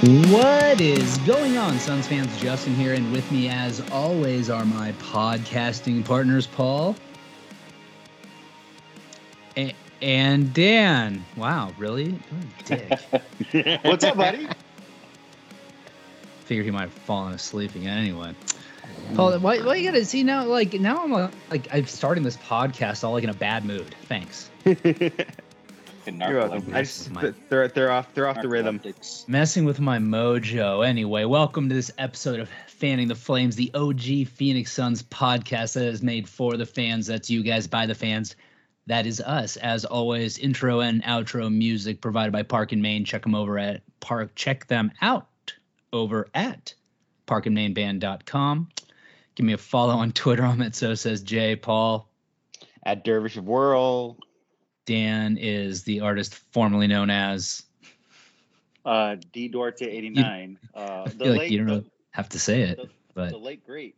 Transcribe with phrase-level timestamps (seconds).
[0.00, 2.40] What is going on, Suns fans?
[2.40, 6.94] Justin here, and with me, as always, are my podcasting partners, Paul
[9.56, 11.24] a- and Dan.
[11.36, 12.16] Wow, really?
[12.64, 12.96] Dick.
[13.82, 14.46] What's up, buddy?
[16.44, 17.98] Figured he might have fallen asleep again.
[17.98, 18.36] Anyway,
[19.16, 20.44] Paul, why, why you gotta see now?
[20.44, 23.96] Like now, I'm uh, like I'm starting this podcast all like in a bad mood.
[24.02, 24.48] Thanks.
[26.16, 26.74] You're welcome.
[26.74, 28.80] I just My- they're they're off they're off the rhythm.
[29.26, 30.86] messing with my mojo.
[30.86, 35.84] Anyway, welcome to this episode of Fanning the Flames, the OG Phoenix Suns podcast that
[35.84, 37.06] is made for the fans.
[37.06, 38.36] That's you guys by the fans.
[38.86, 39.56] That is us.
[39.58, 43.04] As always, intro and outro music provided by Park and Main.
[43.04, 44.34] Check them over at Park.
[44.34, 45.28] Check them out
[45.92, 46.72] over at
[47.26, 48.68] parkandmainband.com.
[49.34, 50.42] Give me a follow on Twitter.
[50.44, 52.08] I'm at so says Jay Paul.
[52.84, 54.16] At Dervish of Whirl.
[54.88, 57.62] Dan is the artist formerly known as.
[58.86, 60.58] Uh, D Duarte eighty nine.
[60.74, 63.30] Uh, I the feel like late, you don't the, have to say it, the, but
[63.30, 63.96] the late great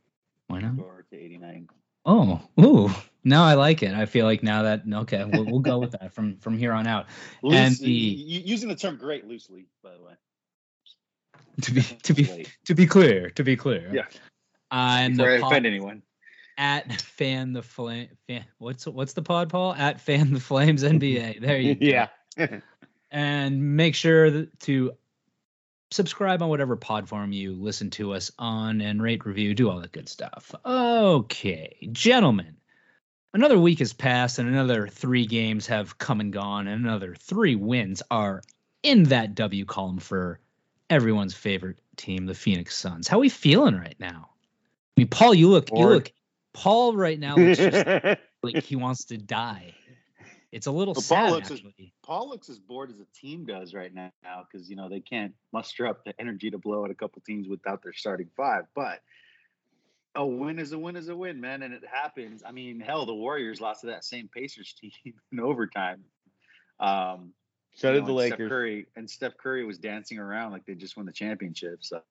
[0.48, 0.76] why not?
[0.76, 1.68] Duarte eighty nine.
[2.04, 2.90] Oh, ooh.
[3.22, 3.94] Now I like it.
[3.94, 6.88] I feel like now that okay, we'll, we'll go with that from from here on
[6.88, 7.06] out.
[7.44, 10.14] And the- using the term "great" loosely, by the way.
[11.62, 13.90] To be to be to be clear, to be clear.
[13.92, 14.06] Yeah.
[14.72, 16.02] I'm Before the I pod, offend anyone.
[16.60, 18.08] At fan the flame.
[18.28, 19.74] Fan, what's what's the pod, Paul?
[19.74, 21.40] At fan the flames NBA.
[21.40, 21.86] There you go.
[21.86, 22.08] Yeah.
[23.10, 24.92] and make sure to
[25.90, 29.80] subscribe on whatever pod form you listen to us on and rate review do all
[29.80, 32.56] that good stuff okay gentlemen
[33.34, 37.56] another week has passed and another three games have come and gone and another three
[37.56, 38.40] wins are
[38.84, 40.38] in that w column for
[40.88, 44.28] everyone's favorite team the phoenix suns how are we feeling right now
[44.96, 46.12] i mean paul you look you look
[46.52, 49.74] paul right now looks just like he wants to die
[50.52, 51.62] it's a little Well, Paul sad looks as-
[52.02, 54.10] Paul looks as bored as a team does right now
[54.50, 57.46] because you know they can't muster up the energy to blow at a couple teams
[57.46, 58.64] without their starting five.
[58.74, 59.00] But
[60.16, 62.42] a win is a win is a win, man, and it happens.
[62.44, 66.04] I mean, hell, the Warriors lost to that same Pacers team in overtime.
[66.80, 67.32] Um,
[67.74, 68.48] so did know, the and Steph Lakers.
[68.48, 71.84] Curry and Steph Curry was dancing around like they just won the championship.
[71.84, 72.02] So,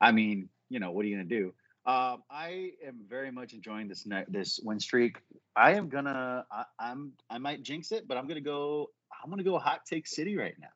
[0.00, 1.52] I mean, you know, what are you gonna do?
[1.88, 5.16] Um, I am very much enjoying this night, this win streak.
[5.56, 8.90] I am gonna, I, I'm, I might jinx it, but I'm gonna go.
[9.24, 10.68] I'm gonna go hot take city right now.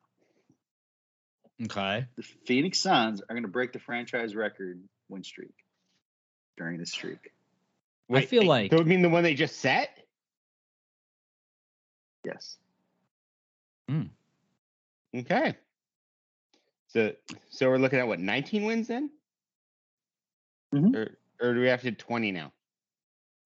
[1.65, 5.53] okay The Phoenix Suns are gonna break the franchise record win streak
[6.57, 7.31] during this streak.
[8.11, 9.95] I feel like So you mean the one they just set?
[12.25, 12.57] Yes.
[15.15, 15.55] Okay.
[16.87, 17.11] So
[17.51, 19.11] so we're looking at what 19 wins then?
[20.73, 20.95] Mhm.
[20.95, 22.51] Or or do we have to 20 now?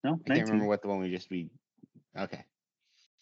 [0.04, 1.50] No, I can't remember what the one we just we
[2.16, 2.44] Okay.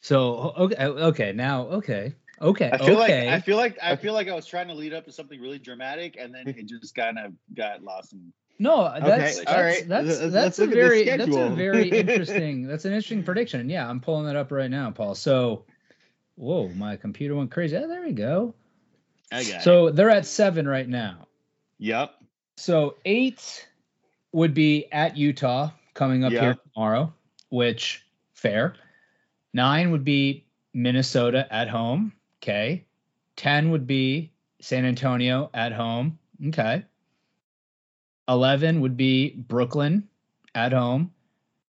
[0.01, 3.27] So okay, okay, now okay, okay, I feel okay.
[3.27, 5.41] like I feel like I feel like I was trying to lead up to something
[5.41, 9.47] really dramatic, and then it just kind of got lost in no, that's Okay, that's
[9.47, 9.89] all right.
[9.89, 13.23] that's Let's- that's, a look at the very that's a very interesting that's an interesting
[13.23, 13.69] prediction.
[13.69, 15.15] Yeah, I'm pulling that up right now, Paul.
[15.15, 15.65] So,
[16.37, 17.77] whoa, my computer went crazy.
[17.77, 18.55] Oh, there we go.
[19.31, 19.63] I got it.
[19.63, 21.27] So they're at seven right now.
[21.79, 22.15] Yep.
[22.57, 23.69] So eight
[24.37, 27.13] would be at Utah coming up here tomorrow,
[27.49, 28.05] which
[28.35, 28.75] fair.
[29.55, 32.13] Nine would be Minnesota at home.
[32.43, 32.85] Okay.
[33.35, 34.31] Ten would be
[34.61, 36.19] San Antonio at home.
[36.49, 36.85] Okay.
[38.29, 40.07] Eleven would be Brooklyn
[40.55, 41.13] at home.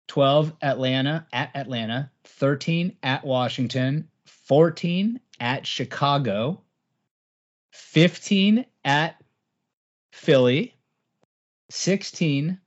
[0.07, 2.09] Twelve Atlanta at Atlanta.
[2.23, 4.07] Thirteen at Washington.
[4.25, 6.61] Fourteen at Chicago.
[7.69, 9.21] Fifteen at
[10.11, 10.73] Philly,
[11.69, 12.59] 16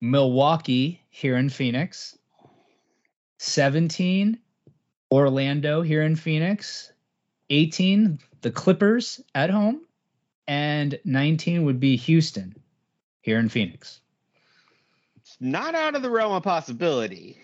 [0.00, 2.18] Milwaukee here in Phoenix,
[3.38, 4.38] 17
[5.10, 6.92] Orlando here in Phoenix,
[7.50, 9.82] 18 the Clippers at home,
[10.48, 12.54] and 19 would be Houston
[13.20, 14.00] here in Phoenix.
[15.16, 17.38] It's not out of the realm of possibility.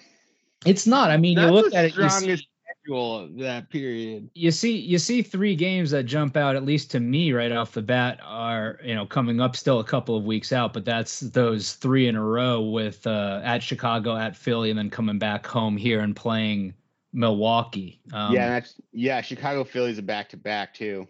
[0.67, 1.11] It's not.
[1.11, 2.49] I mean, you look at it, strongest
[2.89, 4.31] schedule that period.
[4.35, 7.73] you see you see three games that jump out at least to me right off
[7.73, 11.21] the bat are you know coming up still a couple of weeks out but that's
[11.21, 15.47] those three in a row with uh at chicago at philly and then coming back
[15.47, 16.73] home here and playing
[17.13, 19.21] milwaukee um, yeah, that's yeah.
[19.23, 21.09] Chicago Phillies a back to back too.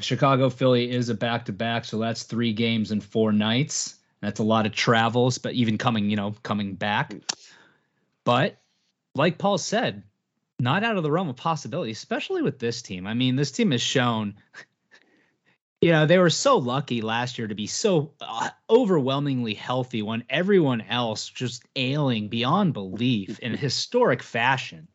[0.00, 4.66] chicago philly is a back-to-back so that's three games in four nights that's a lot
[4.66, 7.14] of travels but even coming you know coming back
[8.24, 8.58] but
[9.16, 10.02] like paul said
[10.58, 13.06] not out of the realm of possibility, especially with this team.
[13.06, 14.34] I mean, this team has shown,
[15.80, 20.24] you know, they were so lucky last year to be so uh, overwhelmingly healthy when
[20.30, 24.88] everyone else just ailing beyond belief in a historic fashion.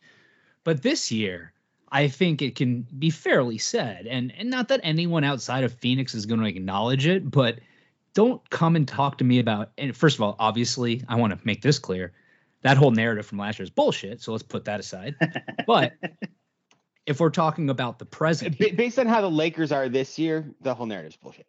[0.63, 1.53] But this year,
[1.91, 6.15] I think it can be fairly said, and and not that anyone outside of Phoenix
[6.15, 7.59] is going to acknowledge it, but
[8.13, 9.71] don't come and talk to me about.
[9.77, 12.13] And first of all, obviously, I want to make this clear:
[12.63, 14.21] that whole narrative from last year is bullshit.
[14.21, 15.15] So let's put that aside.
[15.67, 15.93] but
[17.05, 20.53] if we're talking about the present, B- based on how the Lakers are this year,
[20.61, 21.47] the whole narrative is bullshit.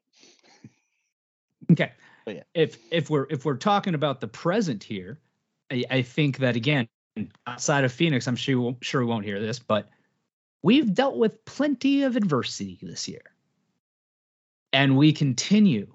[1.71, 1.93] okay.
[2.25, 2.43] But yeah.
[2.55, 5.19] If if we're if we're talking about the present here,
[5.71, 6.89] I, I think that again,
[7.47, 9.91] outside of Phoenix, I'm sure we sure we won't hear this, but
[10.63, 13.23] we've dealt with plenty of adversity this year,
[14.73, 15.89] and we continue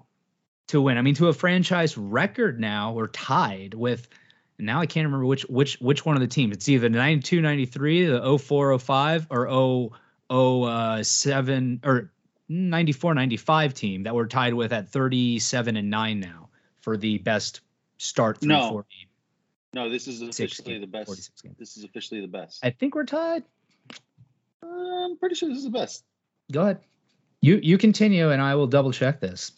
[0.68, 0.98] to win.
[0.98, 4.08] I mean, to a franchise record now, we're tied with.
[4.58, 6.56] Now I can't remember which which which one of the teams.
[6.56, 9.90] It's either 92 93, the 04 05 or 0
[10.30, 12.12] uh, 07 or
[12.48, 16.48] 94 95 team that we're tied with at 37 and 9 now
[16.80, 17.60] for the best
[17.98, 18.70] start through No.
[18.70, 18.88] 40.
[19.74, 21.30] No, this is officially 16, the best.
[21.58, 22.64] This is officially the best.
[22.64, 23.44] I think we're tied.
[24.62, 26.04] I'm pretty sure this is the best.
[26.50, 26.80] Go ahead.
[27.40, 29.52] You you continue and I will double check this.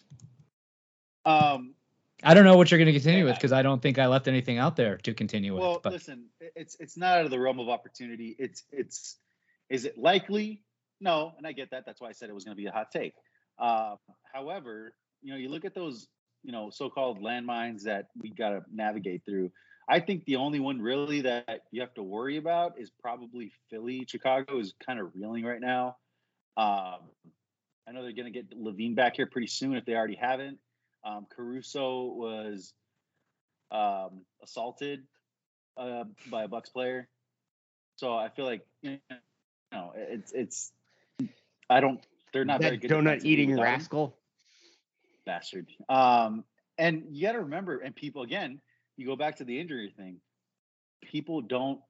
[1.25, 1.75] Um,
[2.23, 3.31] I don't know what you're going to continue Yeah.
[3.31, 5.83] with because I don't think I left anything out there to continue well, with.
[5.83, 8.37] But listen, it's it's not out of the realm of opportunity.
[8.39, 9.17] It's it's
[9.69, 10.63] is it likely?
[11.01, 11.85] No, and I get that.
[11.87, 13.15] That's why I said it was going to be a hot take.
[13.59, 13.97] Uh,
[14.33, 16.09] however, you know, you look at those,
[16.43, 19.51] you know, so-called landmines that we got to navigate through.
[19.89, 24.05] I think the only one really that you have to worry about is probably Philly.
[24.07, 25.97] Chicago is kind of reeling right now.
[26.57, 27.01] Um,
[27.89, 30.59] I know they're going to get LaVine back here pretty soon if they already haven't.
[31.05, 32.73] Um, Caruso was
[33.71, 35.05] um, assaulted
[35.77, 37.09] uh, by a Bucks player,
[37.97, 38.99] so I feel like you
[39.73, 40.73] know it's it's.
[41.69, 42.05] I don't.
[42.33, 42.91] They're not very good.
[42.91, 44.17] donut eating rascal.
[45.25, 45.69] bastard.
[45.89, 46.45] Um,
[46.79, 48.61] and you got to remember, and people again,
[48.97, 50.21] you go back to the injury thing.
[51.03, 51.81] People don't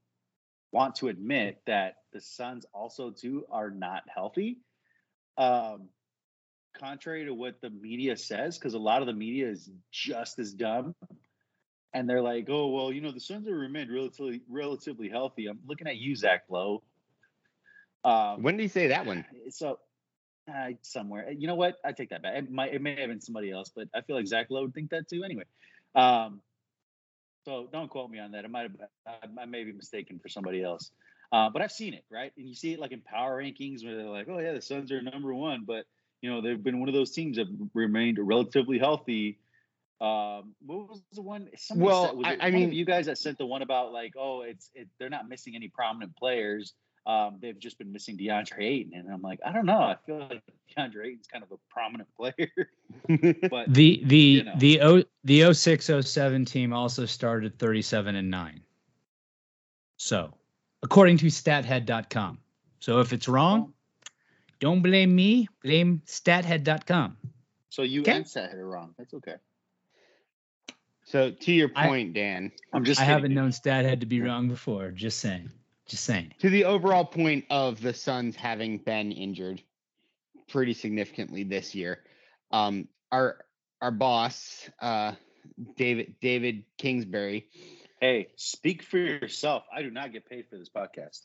[0.73, 4.59] want to admit that the Suns also too are not healthy.
[5.37, 5.89] Um,
[6.79, 10.53] contrary to what the media says, because a lot of the media is just as
[10.53, 10.95] dumb.
[11.93, 15.59] And they're like, "Oh well, you know, the Suns have remained relatively relatively healthy." I'm
[15.67, 16.83] looking at you, Zach Lowe.
[18.05, 19.25] Um, When did he say that one?
[19.51, 19.79] so
[20.49, 21.77] uh, somewhere, you know what?
[21.85, 22.37] I take that back.
[22.37, 24.75] It might, it may have been somebody else, but I feel like Zach Lowe would
[24.75, 25.23] think that too.
[25.25, 25.45] Anyway,
[25.95, 26.41] um,
[27.45, 28.45] so don't quote me on that.
[28.45, 28.77] I might have,
[29.07, 30.91] I, I may be mistaken for somebody else,
[31.33, 32.33] uh, but I've seen it, right?
[32.37, 34.93] And you see it like in power rankings where they're like, oh yeah, the Suns
[34.93, 35.85] are number one, but
[36.23, 39.39] you know they've been one of those teams that remained relatively healthy.
[40.01, 41.49] Um, what was the one?
[41.57, 43.47] Somebody Well, said, was I- it I one of mean- you guys that sent the
[43.47, 46.73] one about like, oh, it's it, they're not missing any prominent players.
[47.07, 49.79] Um, they've just been missing DeAndre Ayton, and I'm like, I don't know.
[49.79, 50.43] I feel like
[50.77, 52.51] DeAndre Ayton's kind of a prominent player,
[53.51, 54.53] but the the you know.
[54.59, 58.61] the o the 06 07 team also started 37 and 9.
[59.97, 60.33] So,
[60.83, 62.39] according to stathead.com.
[62.81, 63.73] So if it's wrong,
[64.61, 67.17] don't blame me, blame stathead.com.
[67.71, 68.13] so you Okay.
[68.17, 68.95] and Stathead are wrong.
[68.99, 69.37] That's okay.
[71.05, 73.01] so to your I- point, Dan, I'm just.
[73.01, 73.37] I kidding, haven't dude.
[73.37, 75.51] known stathead to be wrong before, just saying.
[75.87, 76.35] Just saying.
[76.39, 79.61] to the overall point of the Suns having been injured
[80.49, 82.05] pretty significantly this year,
[82.53, 83.45] um, our
[83.81, 85.15] our boss, uh,
[85.77, 87.49] David David Kingsbury,
[88.01, 89.65] Hey, speak for yourself.
[89.75, 91.21] I do not get paid for this podcast.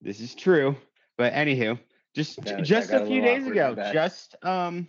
[0.00, 0.76] This is true.
[1.16, 1.78] But anywho,
[2.14, 2.62] just it.
[2.62, 4.88] just a a few little days ago, just um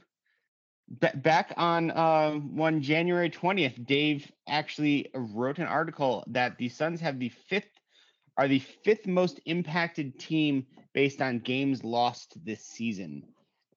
[0.90, 7.02] ba- back on uh one January 20th, Dave actually wrote an article that the Suns
[7.02, 7.70] have the fifth
[8.38, 13.24] are the fifth most impacted team based on games lost this season.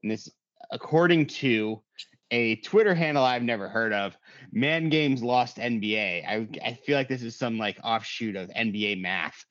[0.03, 0.31] And this
[0.71, 1.83] according to
[2.31, 4.17] a Twitter handle I've never heard of,
[4.53, 6.27] Man Games Lost NBA.
[6.27, 9.45] I I feel like this is some like offshoot of NBA math.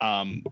[0.00, 0.42] Um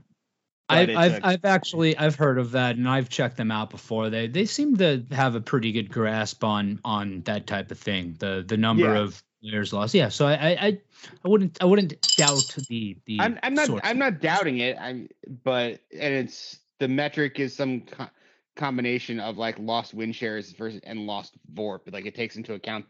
[0.69, 4.11] I've I've, a- I've actually I've heard of that and I've checked them out before.
[4.11, 8.17] They they seem to have a pretty good grasp on on that type of thing.
[8.19, 9.01] The the number Yeah.
[9.01, 9.95] of players lost.
[9.95, 10.79] Yeah, so I I I,
[11.25, 13.19] I wouldn't I wouldn't doubt the the.
[13.21, 13.71] I'm, I'm not.
[13.85, 14.77] I'm not doubting it.
[14.81, 15.09] I'm
[15.45, 18.11] but and it's the metric is some co-
[18.57, 21.93] combination of like lost win shares versus and lost VORP.
[21.93, 22.85] Like it takes into account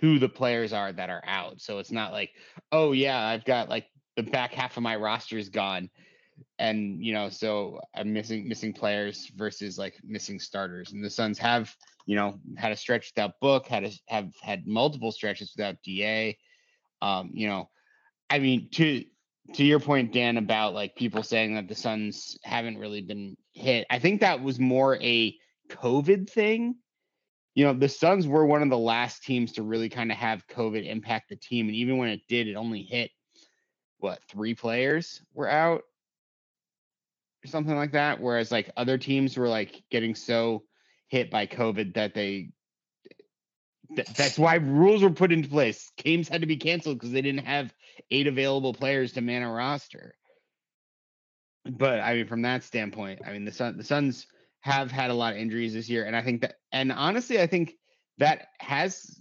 [0.00, 1.60] who the players are that are out.
[1.60, 2.30] So it's not like
[2.72, 5.90] oh yeah I've got like the back half of my roster is gone,
[6.58, 10.92] and you know so I'm missing missing players versus like missing starters.
[10.92, 11.74] And the Suns have
[12.06, 16.36] you know had a stretch without Book, had a, have had multiple stretches without Da.
[17.00, 17.70] Um, you know,
[18.28, 19.04] I mean to
[19.54, 23.86] to your point, Dan, about like people saying that the Suns haven't really been hit,
[23.88, 25.34] I think that was more a
[25.70, 26.76] COVID thing.
[27.54, 30.46] You know, the Suns were one of the last teams to really kind of have
[30.48, 31.66] COVID impact the team.
[31.66, 33.10] And even when it did, it only hit
[33.98, 35.82] what three players were out
[37.48, 38.20] something like that.
[38.20, 40.64] Whereas like other teams were like getting so
[41.08, 42.50] hit by COVID that they
[43.94, 45.90] th- that's why rules were put into place.
[45.96, 47.72] Games had to be canceled because they didn't have
[48.10, 50.14] eight available players to man a roster.
[51.64, 54.26] But I mean, from that standpoint, I mean the Sun the Suns
[54.60, 57.46] have had a lot of injuries this year, and I think that, and honestly, I
[57.46, 57.74] think
[58.18, 59.20] that has.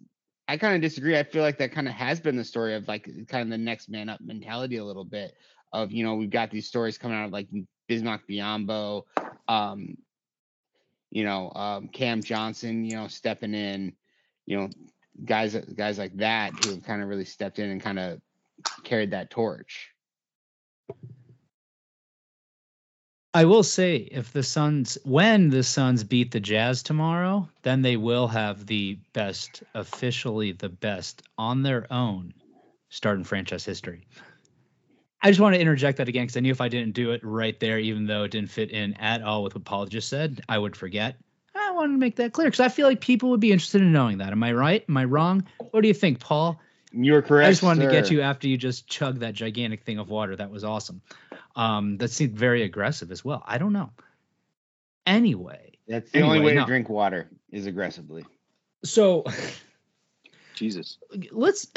[0.49, 1.17] I kind of disagree.
[1.17, 3.57] I feel like that kind of has been the story of like kind of the
[3.57, 5.33] next man up mentality a little bit
[5.73, 7.49] of you know we've got these stories coming out of like
[7.89, 9.03] Bismack Biyombo,
[9.47, 9.97] um,
[11.09, 13.93] you know um, Cam Johnson, you know stepping in,
[14.45, 14.69] you know
[15.25, 18.21] guys guys like that who have kind of really stepped in and kind of
[18.83, 19.91] carried that torch.
[23.33, 27.95] I will say if the Suns when the Suns beat the Jazz tomorrow, then they
[27.95, 32.33] will have the best officially the best on their own
[32.89, 34.07] start in franchise history.
[35.21, 37.21] I just want to interject that again because I knew if I didn't do it
[37.23, 40.41] right there, even though it didn't fit in at all with what Paul just said,
[40.47, 41.17] I would forget.
[41.55, 43.91] I wanted to make that clear because I feel like people would be interested in
[43.91, 44.31] knowing that.
[44.31, 44.85] Am I right?
[44.87, 45.45] Am I wrong?
[45.71, 46.59] What do you think, Paul?
[46.91, 47.47] You're correct.
[47.47, 47.89] I just wanted sir.
[47.89, 50.35] to get you after you just chugged that gigantic thing of water.
[50.35, 51.01] That was awesome.
[51.55, 53.43] Um, that seemed very aggressive as well.
[53.45, 53.89] I don't know.
[55.05, 56.61] Anyway, That's the only way no.
[56.61, 58.25] to drink water is aggressively.
[58.83, 59.25] so
[60.55, 60.97] Jesus.
[61.31, 61.67] let's.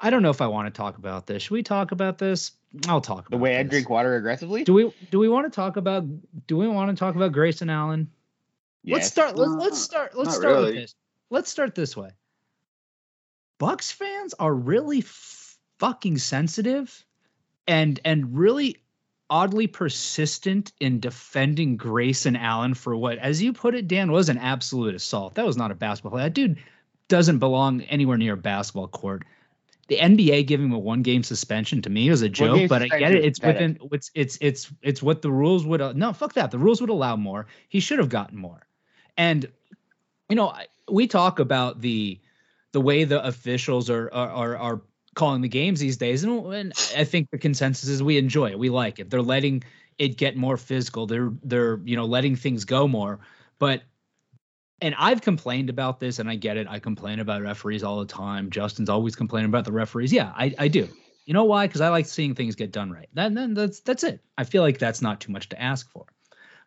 [0.00, 1.42] I don't know if I want to talk about this.
[1.42, 2.52] Should we talk about this?
[2.88, 4.64] I'll talk about The way I drink water aggressively.
[4.64, 6.04] Do we do we want to talk about
[6.46, 8.10] do we want to talk about Grayson Allen?
[8.84, 9.36] Let's start.
[9.36, 10.16] Let's Uh, let's start.
[10.16, 10.94] Let's not start with this.
[11.28, 12.10] Let's start this way.
[13.58, 17.04] Bucks fans are really f- fucking sensitive,
[17.66, 18.78] and and really
[19.28, 24.38] oddly persistent in defending Grayson Allen for what, as you put it, Dan, was an
[24.38, 25.34] absolute assault.
[25.34, 26.22] That was not a basketball play.
[26.22, 26.58] That dude
[27.06, 29.24] doesn't belong anywhere near a basketball court.
[29.90, 32.86] The NBA giving him a one game suspension to me was a joke, but I
[32.86, 33.24] get it.
[33.24, 33.32] it.
[33.32, 33.82] is pathetic.
[33.82, 36.52] within it's it's it's it's what the rules would uh, no fuck that.
[36.52, 37.48] The rules would allow more.
[37.68, 38.68] He should have gotten more.
[39.16, 39.50] And
[40.28, 40.54] you know,
[40.88, 42.20] we talk about the
[42.70, 44.82] the way the officials are are are, are
[45.14, 48.60] calling the games these days, and, and I think the consensus is we enjoy it.
[48.60, 49.10] We like it.
[49.10, 49.64] They're letting
[49.98, 51.08] it get more physical.
[51.08, 53.18] They're they're you know letting things go more.
[53.58, 53.82] But
[54.82, 56.66] and I've complained about this, and I get it.
[56.68, 58.50] I complain about referees all the time.
[58.50, 60.12] Justin's always complaining about the referees.
[60.12, 60.88] Yeah, I, I do.
[61.26, 61.66] You know why?
[61.66, 63.08] Because I like seeing things get done right.
[63.12, 64.20] Then then that's that's it.
[64.36, 66.06] I feel like that's not too much to ask for.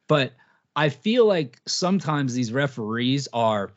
[0.08, 0.34] But
[0.76, 3.74] I feel like sometimes these referees are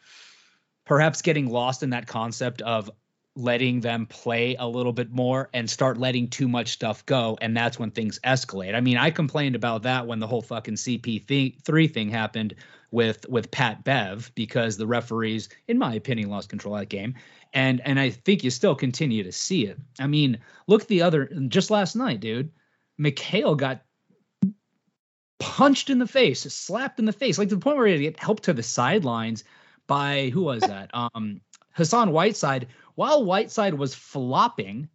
[0.85, 2.91] perhaps getting lost in that concept of
[3.35, 7.55] letting them play a little bit more and start letting too much stuff go and
[7.55, 8.75] that's when things escalate.
[8.75, 12.55] I mean, I complained about that when the whole fucking CP3 thing happened
[12.91, 17.15] with with Pat Bev because the referees in my opinion lost control of that game.
[17.53, 19.79] And and I think you still continue to see it.
[19.99, 22.51] I mean, look the other just last night, dude.
[23.01, 23.83] Mikal got
[25.39, 27.99] punched in the face, slapped in the face, like to the point where he had
[27.99, 29.45] to get helped to the sidelines
[29.87, 30.91] by who was that?
[30.95, 31.41] Um,
[31.73, 32.69] Hassan Whiteside.
[32.95, 34.89] While Whiteside was flopping,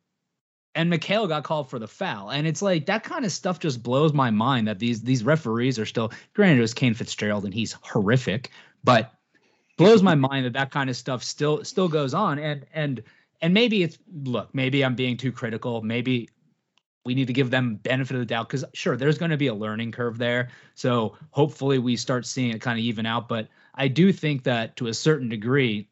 [0.76, 3.84] and Mikal got called for the foul, and it's like that kind of stuff just
[3.84, 6.12] blows my mind that these these referees are still.
[6.34, 8.52] Granted, it was Kane Fitzgerald, and he's horrific,
[8.84, 9.14] but
[9.78, 13.04] blows my mind that that kind of stuff still still goes on, and and
[13.42, 16.30] and maybe it's look, maybe I'm being too critical, maybe
[17.04, 19.48] we need to give them benefit of the doubt because sure there's going to be
[19.48, 20.50] a learning curve there.
[20.76, 23.28] So hopefully we start seeing it kind of even out.
[23.28, 25.88] But i do think that to a certain degree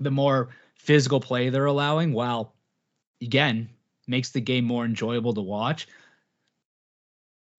[0.00, 2.54] the more physical play they're allowing while
[3.22, 3.68] again
[4.06, 5.88] makes the game more enjoyable to watch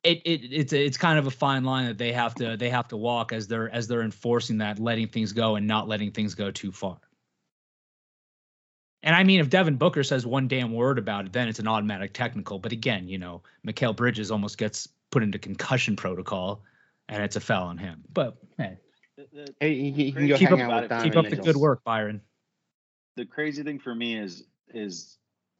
[0.04, 2.88] it, it it's it's kind of a fine line that they have to they have
[2.88, 6.36] to walk as they're as they're enforcing that letting things go and not letting things
[6.36, 7.00] go too far
[9.04, 11.68] and I mean, if Devin Booker says one damn word about it, then it's an
[11.68, 12.60] automatic technical.
[12.60, 16.63] But again, you know, Mikal Bridges almost gets put into concussion protocol,
[17.08, 18.04] and it's a foul on him.
[18.12, 18.77] But hey,
[19.16, 21.30] The, the, Hey, you, can- can go keep hang up, out with keep keep up
[21.30, 22.22] the good work, Byron.
[23.16, 25.16] the crazy thing for me is is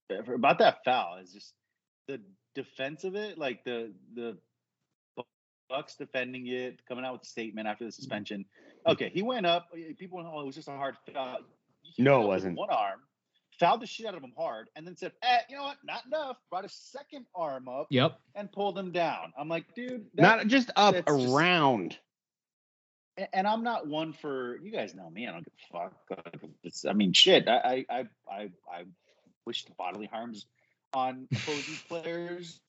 [0.09, 1.53] about that foul is just
[2.07, 2.21] the
[2.55, 4.37] defense of it, like the the
[5.69, 8.45] Bucks defending it, coming out with a statement after the suspension.
[8.87, 9.67] Okay, he went up.
[9.99, 11.39] People went, "Oh, it was just a hard foul."
[11.83, 12.57] He No, it wasn't.
[12.57, 13.01] One arm,
[13.59, 15.77] fouled the shit out of him hard, and then said, eh, "You know what?
[15.83, 18.17] Not enough." Brought a second arm up Yep.
[18.35, 19.33] and pulled him down.
[19.37, 21.99] I'm like, dude, that- Not just up, that's just- around.
[23.33, 25.27] and I'm not one for you guys know me.
[25.27, 26.89] I don't give a fuck.
[26.89, 27.47] I mean, shit.
[27.49, 28.85] I I I I, I
[29.47, 30.45] wished bodily harms
[30.93, 32.59] on opposing players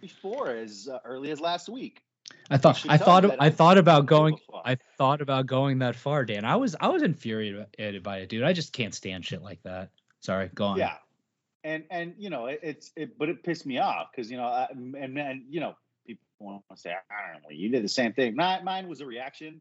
[0.00, 2.02] before as uh, early as last week.
[2.48, 4.62] I thought I thought I I thought about don't give a going.
[4.64, 6.44] I thought about going that far, Dan.
[6.44, 8.42] I was I was infuriated by it, dude.
[8.42, 9.90] I just can't stand shit like that.
[10.20, 10.78] Sorry, go on.
[10.78, 10.94] Yeah.
[11.64, 14.44] and and you know it, it's it, but it pissed me off because you know
[14.44, 15.74] I, and and you know
[16.06, 18.36] people want to say I don't know you did the same thing.
[18.36, 19.60] My, mine was a reaction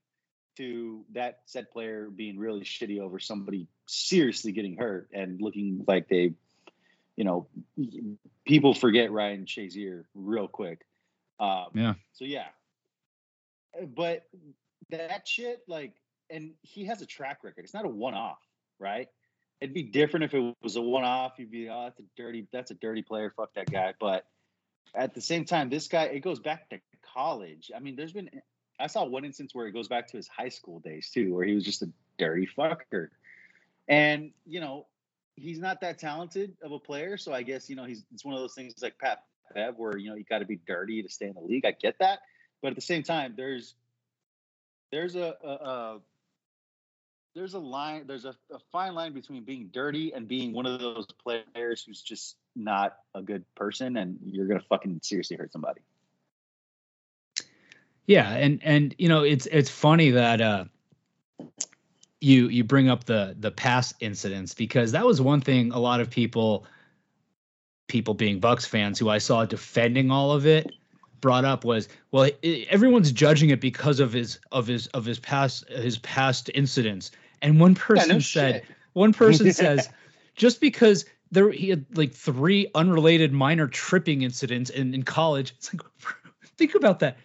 [0.59, 6.09] to that said player being really shitty over somebody seriously getting hurt and looking like
[6.09, 6.33] they,
[7.15, 7.47] you know,
[8.45, 10.81] people forget Ryan Shazier real quick.
[11.39, 11.93] Um, Yeah.
[12.11, 12.49] So yeah,
[13.95, 14.27] but
[14.89, 15.93] that shit like,
[16.29, 17.63] and he has a track record.
[17.63, 18.39] It's not a one-off,
[18.79, 19.07] right?
[19.61, 21.33] It'd be different if it was a one-off.
[21.37, 23.33] You'd be, oh, that's a dirty, that's a dirty player.
[23.35, 23.93] Fuck that guy.
[23.99, 24.25] But
[24.93, 26.79] at the same time, this guy, it goes back to
[27.13, 27.71] college.
[27.75, 28.29] I mean, there's been,
[28.79, 31.45] I saw one instance where it goes back to his high school days too, where
[31.45, 33.09] he was just a dirty fucker.
[33.87, 34.85] And you know,
[35.35, 38.35] he's not that talented of a player, so I guess you know he's it's one
[38.35, 41.09] of those things like Pat Bev, where you know you got to be dirty to
[41.09, 41.65] stay in the league.
[41.65, 42.19] I get that,
[42.61, 43.73] but at the same time, there's
[44.91, 45.99] there's a, a, a
[47.35, 50.79] there's a line there's a, a fine line between being dirty and being one of
[50.79, 55.81] those players who's just not a good person and you're gonna fucking seriously hurt somebody
[58.09, 60.65] Yeah, and and you know it's it's funny that uh
[62.19, 66.01] you you bring up the the past incidents because that was one thing a lot
[66.01, 66.65] of people
[67.87, 70.73] people being Bucks fans who I saw defending all of it
[71.21, 75.69] brought up was well everyone's judging it because of his of his of his past
[75.69, 77.11] his past incidents
[77.43, 78.65] and one person no said shit.
[78.93, 79.87] one person says
[80.35, 85.71] just because there he had like three unrelated minor tripping incidents in, in college it's
[85.71, 85.83] like
[86.57, 87.15] think about that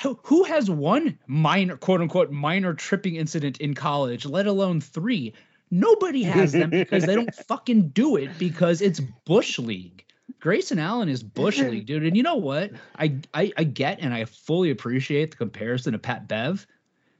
[0.00, 5.34] who, has one minor quote unquote minor tripping incident in college let alone three?
[5.70, 10.04] Nobody has them because they don't fucking do it because it's bush league.
[10.40, 12.04] Grayson allen is bush league dude.
[12.04, 12.72] And you know what?
[12.98, 16.66] I, I i get and i fully appreciate the comparison to pat bev.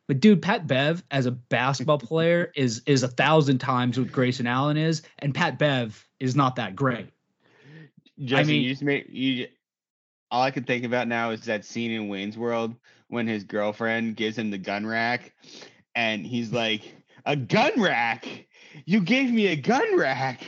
[0.08, 4.46] But dude pat bev as a basketball player is is a thousand times what grayson
[4.46, 5.02] allen is.
[5.18, 7.10] And pat bev is not that great.
[8.18, 9.46] Justin, mean- you just made you.
[10.30, 12.74] All I can think about now is that scene in Wayne's World
[13.08, 15.32] when his girlfriend gives him the gun rack,
[15.94, 16.82] and he's like,
[17.26, 18.26] "A gun rack?
[18.84, 20.42] You gave me a gun rack."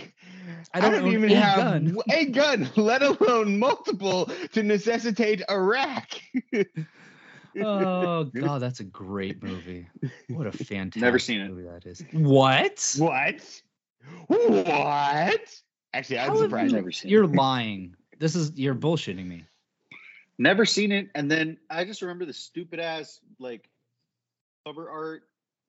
[0.74, 5.42] I don't own even a have gun." w- a gun, let alone multiple, to necessitate
[5.48, 6.20] a rack.
[7.62, 9.86] oh god that's a great movie
[10.30, 11.50] what a fantastic seen it.
[11.50, 13.62] movie that is what What?
[14.26, 15.40] What?
[15.94, 16.70] Actually, I'm How have surprised.
[16.70, 17.32] you- Never seen You're it.
[17.32, 17.94] lying.
[18.18, 19.44] This is you're bullshitting me.
[20.42, 21.08] Never seen it.
[21.14, 23.70] And then I just remember the stupid ass like
[24.66, 25.22] cover art,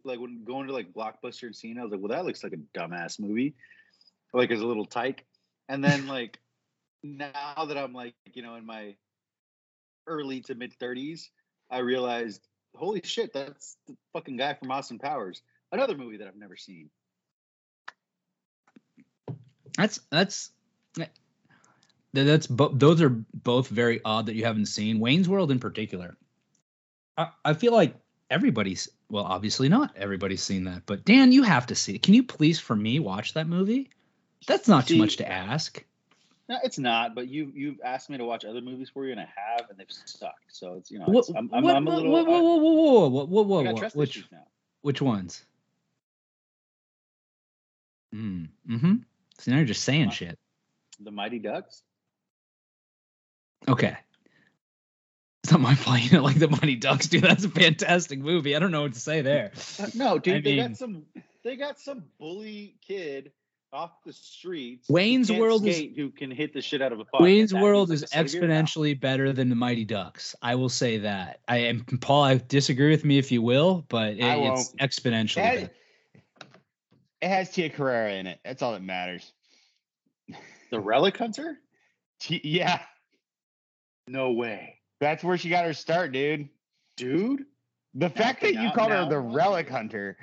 [0.04, 2.44] like when going to like Blockbuster and seeing it, I was like, well, that looks
[2.44, 3.54] like a dumbass movie.
[4.34, 5.26] Like as a little tyke.
[5.70, 6.40] And then like
[7.04, 8.96] now that I'm like, you know, in my
[10.08, 11.30] early to mid thirties,
[11.70, 12.42] I realized,
[12.76, 15.44] holy shit, that's the fucking guy from Austin Powers.
[15.72, 16.90] Another movie that I've never seen.
[19.78, 20.50] That's that's
[20.96, 21.12] that-
[22.14, 26.16] that's bo- those are both very odd that you haven't seen Wayne's World in particular.
[27.18, 27.96] I, I feel like
[28.30, 32.04] everybody's well, obviously not everybody's seen that, but Dan, you have to see it.
[32.04, 33.90] Can you please for me watch that movie?
[34.48, 35.84] That's not too much to ask.
[36.50, 39.20] No, it's not, but you you've asked me to watch other movies for you, and
[39.20, 40.52] I have, and they've sucked.
[40.52, 42.12] So it's you know, What, it's, I'm, I'm, what- I'm a little.
[42.12, 44.24] whoa, whoa, whoa, whoa, whoa, whoa, whoa, I, I got whoa, which
[44.82, 45.46] which ones?
[48.14, 48.96] Mm, mm-hmm.
[49.40, 50.16] So now you're just saying What?
[50.16, 50.38] shit.
[51.00, 51.82] The Mighty Ducks.
[53.70, 53.96] Okay.
[55.44, 56.00] It's not my fault.
[56.04, 57.24] You know, like the Mighty Ducks, dude.
[57.24, 58.56] That's a fantastic movie.
[58.56, 59.52] I don't know what to say there.
[59.80, 61.04] Uh, No, dude, I they mean- got some.
[61.44, 63.34] They got some bully kid
[63.74, 64.88] off the streets.
[64.88, 67.20] Wayne's who can't World is- who can hit the shit out of a puck.
[67.20, 68.22] Wayne's that World is like now.
[68.24, 70.36] exponentially better than the Mighty Ducks.
[70.42, 71.42] I will say that.
[71.50, 72.24] I am Paul.
[72.24, 74.78] I disagree with me if you will, but it, it's won't.
[74.78, 75.74] exponentially It has, better.
[77.24, 78.40] it has Tia Carrera in it.
[78.46, 79.34] That's all that matters.
[80.72, 81.60] The Relic Hunter?
[82.22, 82.80] T- yeah,
[84.08, 86.50] No way, that's where she got her start, dude.
[86.98, 87.46] dude.
[87.96, 90.18] The fact Okay, that you called her the I'm Relic watching Hunter.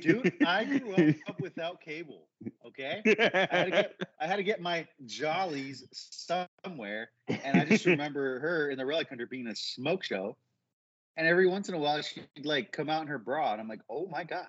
[0.00, 2.26] Dude, I grew up without cable.
[2.66, 3.00] Okay.
[3.06, 8.40] I had to get I had to get my jollies somewhere, and I just remember
[8.40, 10.36] her in the Relic Hunter being a smoke show,
[11.16, 13.68] and every once in a while she'd like come out in her bra, and I'm
[13.68, 14.48] like, oh my god.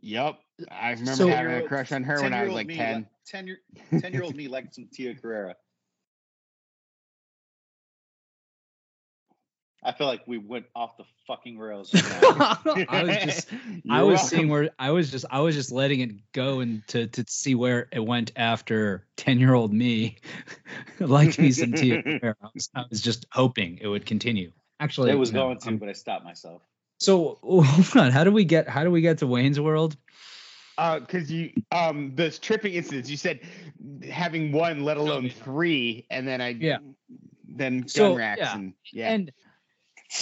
[0.00, 0.38] Yep.
[0.70, 2.96] I remember So- having a crush on her when I was like me 10.
[3.00, 3.58] li- 10 year
[3.98, 5.56] 10 year old me liked some Tia Carrera.
[9.86, 11.90] I feel like we went off the fucking rails.
[11.92, 12.12] just.
[12.22, 13.52] I was just
[13.88, 14.28] I You're was welcome.
[14.28, 17.54] seeing where I was just I was just letting it go and to to see
[17.54, 20.16] where it went after ten year old me
[21.00, 21.96] liked me some tea.
[22.22, 24.50] I was, I was just hoping it would continue.
[24.80, 26.62] Actually, it was no, going to, I'm- but I stopped myself.
[26.98, 28.10] So hold on.
[28.10, 29.96] How do we get how do we get to Wayne's World?
[30.78, 33.08] uh, because you um those tripping incidents.
[33.08, 33.40] You said
[34.10, 36.78] having one, let alone three, and then I Yeah.
[37.48, 38.54] then gun So, racks yeah.
[38.56, 39.12] and yeah.
[39.12, 39.32] And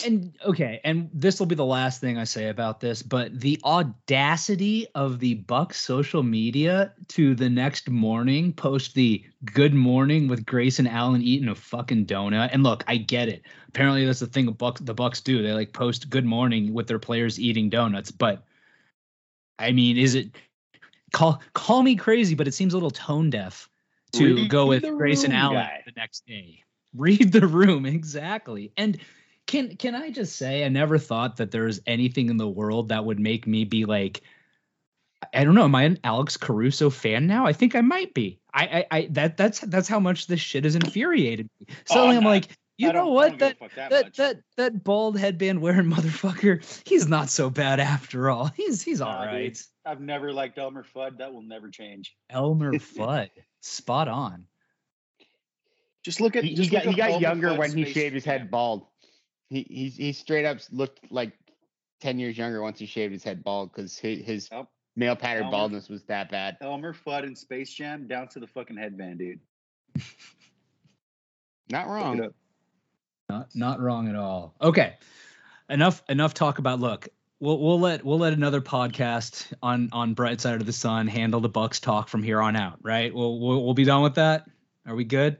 [0.04, 3.60] and okay, and this will be the last thing I say about this, but the
[3.64, 10.46] audacity of the Bucks social media to the next morning post the good morning with
[10.46, 12.50] Grayson Allen eating a fucking donut.
[12.52, 13.42] And look, I get it.
[13.68, 15.42] Apparently that's the thing the Bucks the Bucks do.
[15.42, 18.44] They like post good morning with their players eating donuts, but
[19.58, 20.34] I mean, is it
[21.12, 23.68] call call me crazy, but it seems a little tone deaf
[24.12, 25.82] to Read go with Grayson Allen guy.
[25.84, 26.62] the next day.
[26.96, 28.72] Read the room exactly.
[28.76, 28.98] And
[29.46, 33.04] can can I just say I never thought that there's anything in the world that
[33.04, 34.22] would make me be like
[35.33, 37.46] I don't know, am I an Alex Caruso fan now?
[37.46, 38.40] I think I might be.
[38.52, 41.74] I I, I that that's that's how much this shit has infuriated me.
[41.87, 43.38] Suddenly oh, I'm I'm, not- like, you I know what?
[43.38, 44.16] don't give a That that that much.
[44.16, 48.46] that that bald headband wearing motherfucker, he's not so bad after all.
[48.57, 49.59] He's he's all Nah, dude.
[49.87, 51.18] I've never liked Elmer Fudd.
[51.18, 52.14] That will never change.
[52.30, 53.30] Elmer Fudd,
[53.61, 54.46] spot on.
[56.04, 56.44] Just look at.
[56.44, 58.87] he, he just got he got younger Fudd when he shaved his head bald.
[59.50, 61.33] He he he straight up looked like
[62.00, 64.68] ten years younger once he shaved his head bald because his, his Yep.
[64.96, 66.57] male pattern Elmer- baldness was that bad.
[66.61, 69.40] Elmer Fudd in Space Jam down to the fucking headband, dude.
[71.70, 72.30] Not wrong.
[73.28, 74.54] Not not wrong at all.
[74.61, 74.94] Okay.
[75.68, 77.09] Enough enough talk about look.
[77.40, 81.40] We'll we'll let we'll let another podcast on on Bright Side of the Sun handle
[81.40, 83.14] the Bucks talk from here on out, right?
[83.14, 84.46] We'll we'll, we'll be done with that.
[84.87, 85.38] Are we good?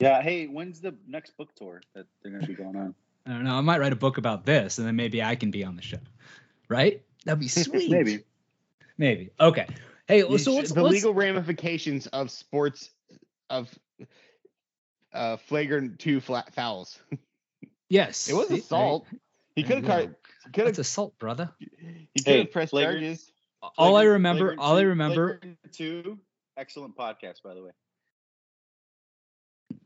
[0.00, 0.22] Yeah.
[0.22, 2.94] Hey, when's the next book tour that they're gonna be going on?
[3.28, 3.54] I don't know.
[3.56, 5.82] I might write a book about this and then maybe I can be on the
[5.82, 5.98] show.
[6.68, 7.02] Right?
[7.26, 7.90] That'd be sweet.
[7.90, 8.24] Maybe.
[8.96, 9.30] Maybe.
[9.38, 9.66] Okay.
[10.06, 12.90] Hey, You so sh- let's, the let's legal ramifications of sports
[13.50, 13.68] of
[15.12, 16.98] uh flagrant two flat fouls.
[17.88, 18.28] yes.
[18.28, 19.06] It was see, there- assault.
[19.54, 20.14] He could you have go.
[20.52, 21.50] could have assault, brother.
[21.58, 21.66] he
[22.16, 23.32] could Hey, have pressed flagrant- charges.
[23.76, 25.40] All I remember, Flagrant all I remember
[25.72, 26.18] Two,
[26.56, 27.70] excellent podcast, by the way.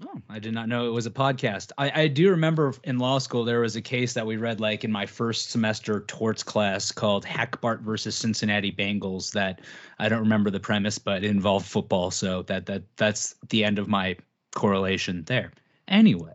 [0.07, 1.73] Oh, I did not know it was a podcast.
[1.79, 4.85] I, I do remember in law school there was a case that we read like
[4.85, 9.33] in my first semester torts class called Hackbart versus Cincinnati Bengals.
[9.33, 9.61] That
[9.99, 12.11] I don't remember the premise, but involved football.
[12.11, 14.17] So that that that's the end of my
[14.55, 15.53] correlation there.
[15.89, 16.35] Anyway,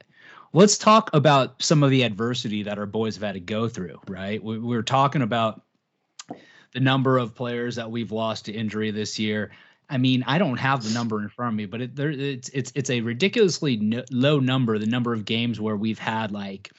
[0.54, 4.00] let's talk about some of the adversity that our boys have had to go through.
[4.08, 5.62] Right, we, we we're talking about
[6.74, 9.52] the number of players that we've lost to injury this year.
[9.89, 12.50] I mean, I don't have the number in front of me, but it, there, it's
[12.50, 14.78] it's it's a ridiculously no, low number.
[14.78, 16.71] The number of games where we've had like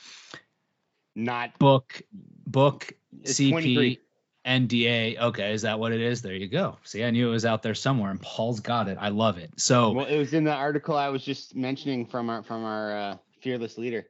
[1.14, 2.92] Not book, book,
[3.24, 3.98] CP,
[4.46, 5.18] NDA.
[5.18, 6.20] Okay, is that what it is?
[6.20, 6.76] There you go.
[6.84, 8.98] See, I knew it was out there somewhere, and Paul's got it.
[9.00, 9.52] I love it.
[9.56, 12.96] So well, it was in the article I was just mentioning from our from our
[12.96, 14.06] uh, fearless leader.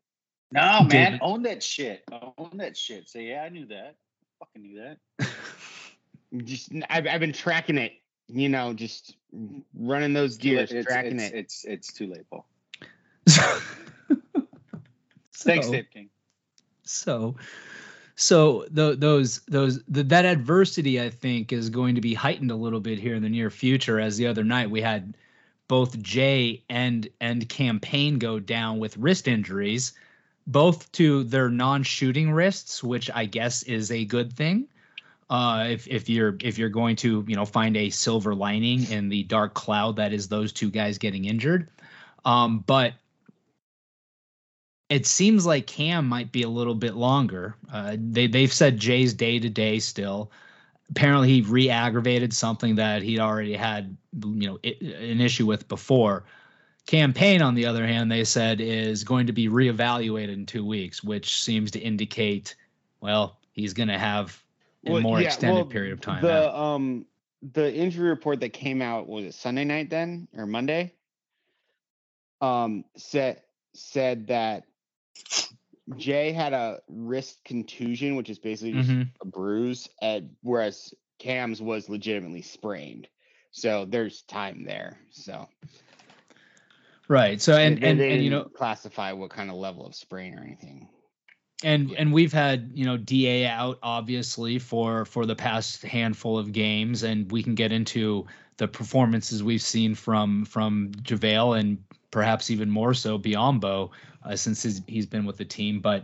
[0.50, 1.20] No, man, David.
[1.22, 2.02] own that shit.
[2.11, 3.08] Own that shit.
[3.08, 3.96] Say, yeah, I knew that.
[4.38, 5.28] Fucking knew that.
[6.44, 7.92] Just I've I've been tracking it.
[8.28, 9.16] You know, just
[9.74, 11.34] running those Too gears, It's, tracking it's, it.
[11.34, 12.46] it's it's too late, Paul.
[15.32, 16.08] So- Thanks, Dave King.
[16.82, 17.36] So,
[18.16, 22.56] so tho- those those th- that adversity, I think, is going to be heightened a
[22.56, 24.00] little bit here in the near future.
[24.00, 25.16] As the other night we had
[25.68, 29.92] both Jay and and Cam Payne go down with wrist injuries,
[30.46, 34.66] both to their non-shooting wrists, which I guess is a good thing.
[35.30, 39.08] Uh, if if you're if you're going to you know find a silver lining in
[39.08, 41.68] the dark cloud that is those two guys getting injured,
[42.24, 42.94] um, but
[44.88, 47.56] it seems like Cam might be a little bit longer.
[47.70, 50.30] Uh, they they've said Jay's day to day still.
[50.90, 56.24] Apparently, he re-aggravated something that he'd already had, you know, i an issue with before.
[56.86, 60.64] Cam Payne, on the other hand, they said is going to be reevaluated in two
[60.64, 62.56] weeks, which seems to indicate,
[63.02, 64.42] well, he's going to have
[64.88, 66.22] a Well, more yeah, extended well, period of time.
[66.22, 66.55] The out.
[66.55, 67.07] um
[67.53, 70.94] the injury report that came out was it Sunday night then or Monday?
[72.40, 73.42] Um said
[73.74, 74.64] said that
[75.96, 79.09] Jay had a wrist contusion, which is basically just Mhm.
[79.22, 83.09] a bruise, and whereas Cam's was legitimately sprained.
[83.51, 84.98] So there's time there.
[85.11, 85.48] So
[87.09, 87.40] Right.
[87.40, 90.42] So they- and and, and you know classify what kind of level of sprain or
[90.42, 90.88] anything.
[91.64, 96.53] And and we've had you know da out obviously for for the past handful of
[96.53, 97.03] games.
[97.03, 98.27] And we can get into
[98.59, 101.79] the performances we've seen from from javale and
[102.11, 103.90] perhaps even more so Biyombo
[104.25, 105.81] uh, since he's, he's been with the team.
[105.81, 106.03] But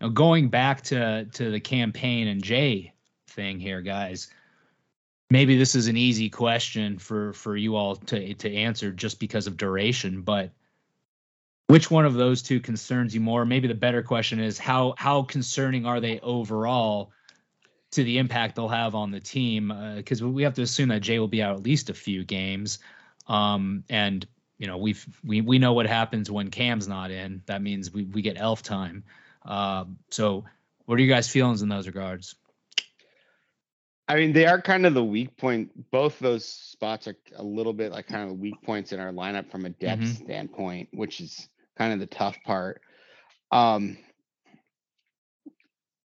[0.00, 2.92] you know, going back to to the Cam Payne and jay
[3.28, 4.28] thing here guys
[5.30, 9.46] maybe this is an easy question for for you all to to answer just because
[9.46, 10.22] of duration.
[10.22, 10.50] But
[11.68, 15.22] which one of those two concerns you more maybe the better question is how how
[15.22, 17.10] concerning are they overall
[17.92, 21.18] to the impact they'll have on the team because we have to assume that Jay
[21.18, 22.78] will be out at least a few games.
[23.28, 24.26] Um, and
[24.58, 27.42] you know we've we we know what happens when Cam's not in.
[27.46, 29.04] That means we we get Elf time.
[29.44, 30.44] Uh, so
[30.84, 32.34] what are you guys' feelings in those regards?
[34.08, 35.90] I mean, they are kind of the weak point.
[35.90, 39.50] Both those spots are a little bit like kind of weak points in our lineup
[39.50, 40.24] from a depth Mhm.
[40.24, 42.80] standpoint, which is kind of the tough part.
[43.52, 43.98] Um,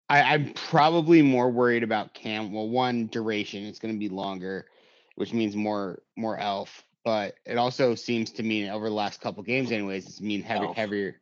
[0.07, 2.51] I, I'm probably more worried about Cam.
[2.53, 4.67] Well, one duration, it's going to be longer,
[5.15, 6.83] which means more more elf.
[7.03, 10.67] But it also seems to mean over the last couple games, anyways, it's mean heavy,
[10.73, 11.19] heavier.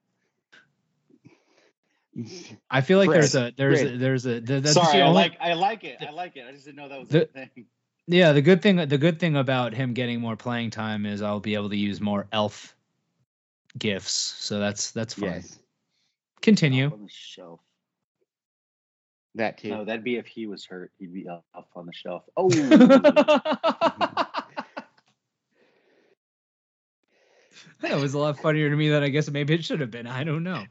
[2.69, 5.10] I feel like Chris, there's a there's a there's a the, that's Sorry, the I
[5.10, 5.97] like I like it.
[6.08, 6.45] I like it.
[6.47, 7.65] I just didn't know that was The- a thing.
[8.06, 11.39] yeah the good thing the good thing about him getting more playing time is I'll
[11.39, 12.75] be able to use more elf
[13.78, 14.12] gifts.
[14.12, 15.32] So that's that's fine.
[15.32, 15.60] yes,
[16.42, 16.88] Continue.
[16.88, 17.62] Up on the shelf.
[19.36, 19.70] that too.
[19.70, 20.92] No, that'd be if he was hurt.
[21.00, 22.24] He'd be up, up on the shelf.
[22.38, 22.50] Oh,
[27.82, 30.08] that was a lot funnier to me than I guess maybe it should have been.
[30.08, 30.64] I don't know.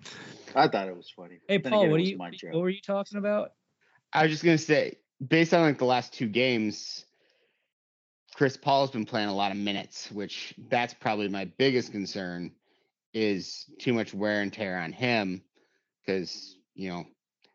[0.55, 1.41] I thought it was funny.
[1.49, 3.53] Hey Then Paul, again, it what are you what were you talking about?
[4.12, 7.05] I was just gonna say, based on like the last two games,
[8.35, 12.51] Chris Paul's been playing a lot of minutes, which that's probably my biggest concern
[13.14, 15.42] is too much wear and tear on him
[16.01, 17.05] because you know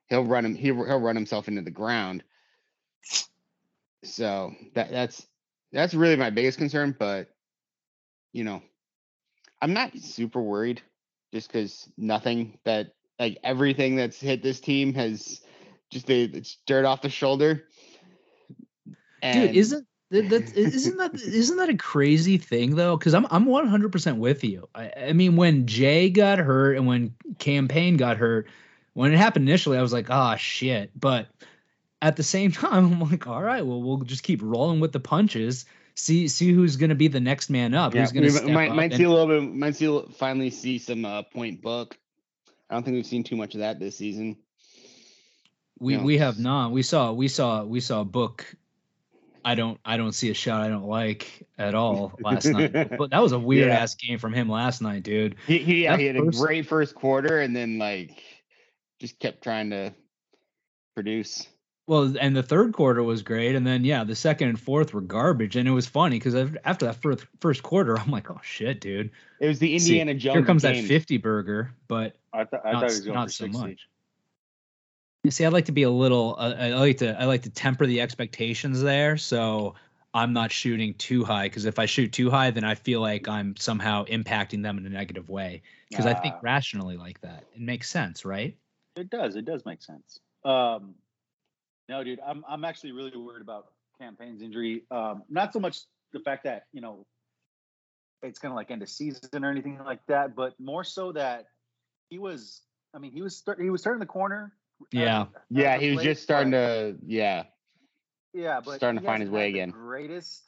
[0.09, 2.23] he'll run him he'll, he'll run himself into the ground.
[4.03, 5.25] So that that's
[5.71, 7.29] that's really my biggest concern, but
[8.33, 8.61] you know,
[9.61, 10.81] I'm not super worried
[11.33, 15.41] just because nothing that like everything that's hit this team has
[15.89, 17.63] just a, it's dirt off the shoulder.
[19.21, 22.95] Dude, isn't that, that isn't that isn't that a crazy thing though?
[22.95, 24.69] Because I'm I'm 100 percent with you.
[24.73, 28.47] I, I mean, when Jay got hurt and when Cam Payne got hurt,
[28.93, 30.91] when it happened initially, I was like, ah, shit.
[30.97, 31.27] But
[32.01, 34.99] at the same time, I'm like, all right, well, we'll just keep rolling with the
[34.99, 35.65] punches.
[35.95, 37.93] See see who's gonna be the next man up.
[37.93, 40.11] yeah, who's gonna we might, might and- see a little bit might see a little-
[40.11, 41.97] finally see some uh, point book.
[42.69, 44.37] I don't think we've seen too much of that this season.
[45.79, 46.71] We know, we have not.
[46.71, 48.45] We saw we saw we saw a book.
[49.47, 52.73] I don't I don't see a shot I don't like at all last night.
[52.97, 53.79] But that was a weird Yeah.
[53.79, 55.35] ass game from him last night, dude.
[55.47, 58.21] He, he, yeah, That he had a great first quarter and then like
[58.99, 59.93] just kept trying to
[60.95, 61.47] produce.
[61.87, 64.99] Well, and the third quarter was great, and then yeah, the second and fourth were
[64.99, 68.81] garbage, and it was funny because after that first first quarter, I'm like, oh shit,
[68.81, 69.11] dude.
[69.39, 70.35] It was the See, Indiana Jones.
[70.35, 73.31] Here comes that 50 burger, but I, th- I not, thought he was going not
[73.31, 73.57] so 60.
[73.61, 73.87] much.
[75.27, 76.37] You see, I like to be a little.
[76.39, 77.21] Uh, I like to.
[77.21, 79.75] I like to temper the expectations there, so
[80.13, 81.49] I'm not shooting too high.
[81.49, 84.85] Because if I shoot too high, then I feel like I'm somehow impacting them in
[84.85, 85.63] a negative way.
[85.89, 86.39] Because I think Ah.
[86.43, 88.55] rationally like that, it makes sense, right?
[88.95, 89.35] It does.
[89.35, 90.21] It does make sense.
[90.45, 90.95] Um,
[91.89, 94.85] no, dude, I'm I'm actually really worried about Cam Payne's injury.
[94.91, 95.81] Um, not so much
[96.13, 97.05] the fact that you know
[98.23, 101.47] it's gonna like end a season or anything like that, but more so that
[102.09, 102.61] he was.
[102.93, 104.53] I mean, he was start, he was turning the corner.
[104.91, 105.21] Yeah.
[105.21, 107.43] as- Yeah, as he was late, just starting but- to yeah.
[108.33, 109.69] yeah, but starting to find his way had the again.
[109.71, 110.43] Greatest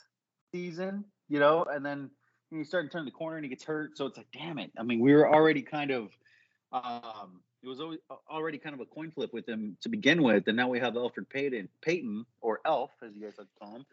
[0.54, 2.10] season, you know, and then
[2.52, 3.98] he's starting to turn the corner and he gets hurt.
[3.98, 4.72] So it's like, damn it.
[4.78, 6.10] I mean, we were already kind of,
[6.72, 10.48] um, it was always already kind of a coin flip with him to begin with,
[10.48, 13.76] and now we have Elfrid Payton, Payton or Elf, as you guys like to call
[13.76, 13.86] him.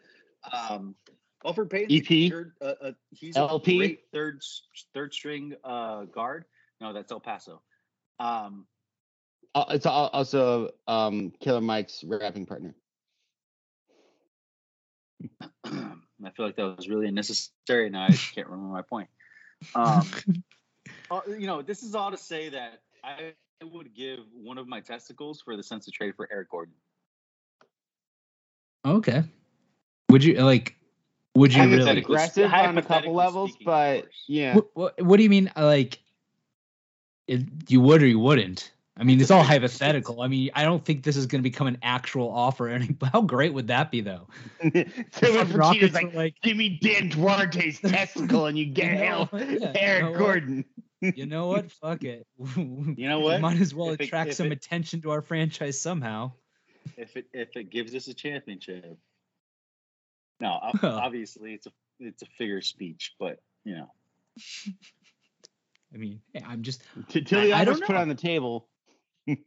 [0.53, 0.95] Um,
[1.45, 1.91] Elfrid Payton,
[2.31, 2.49] EP?
[2.61, 3.75] uh, uh, he's LP?
[3.75, 4.41] a great third
[4.93, 6.45] third string uh, guard.
[6.79, 7.61] No, that's El Paso.
[8.19, 8.65] Um,
[9.55, 12.75] Uh, it's also um Killer Mike's rapping partner.
[15.65, 17.89] I feel like that was really unnecessary.
[17.89, 19.09] Now I can't remember my point.
[19.75, 20.07] Um,
[21.11, 23.33] uh, you know, this is all to say that I
[23.63, 26.75] would give one of my testicles for the sense of trade for Eric Gordon.
[28.85, 29.23] Okay.
[30.09, 30.75] Would you like?
[31.35, 31.99] Would you I think it's really?
[31.99, 34.55] Aggressive on a couple hypothetically levels, speaking, but yeah.
[34.55, 35.51] What, what, what do you mean?
[35.55, 35.99] uh, Like,
[37.27, 38.71] it, you would or you wouldn't?
[38.99, 40.21] I mean, it's all hypothetical.
[40.21, 42.67] I mean, I don't think this is going to become an actual offer.
[42.67, 44.27] And how great would that be, though?
[44.61, 48.91] so when Fucking Rockets like, like, give me Dan Duarte's testicle and you get You
[48.99, 49.49] know hell what?
[49.49, 50.17] Yeah, you Eric know what?
[50.19, 50.65] Gordon.
[51.01, 51.71] you know what?
[51.81, 52.25] Fuck it.
[52.57, 53.39] You know what?
[53.41, 56.31] Might as well If attract if some it- attention to our franchise somehow.
[56.95, 58.97] If it if it gives us a championship,
[60.39, 63.89] no, obviously it's a it's a figure speech, but you know,
[65.93, 66.83] I mean, I'm just.
[67.09, 68.01] Tilly I- I don't put know.
[68.01, 68.67] on the table.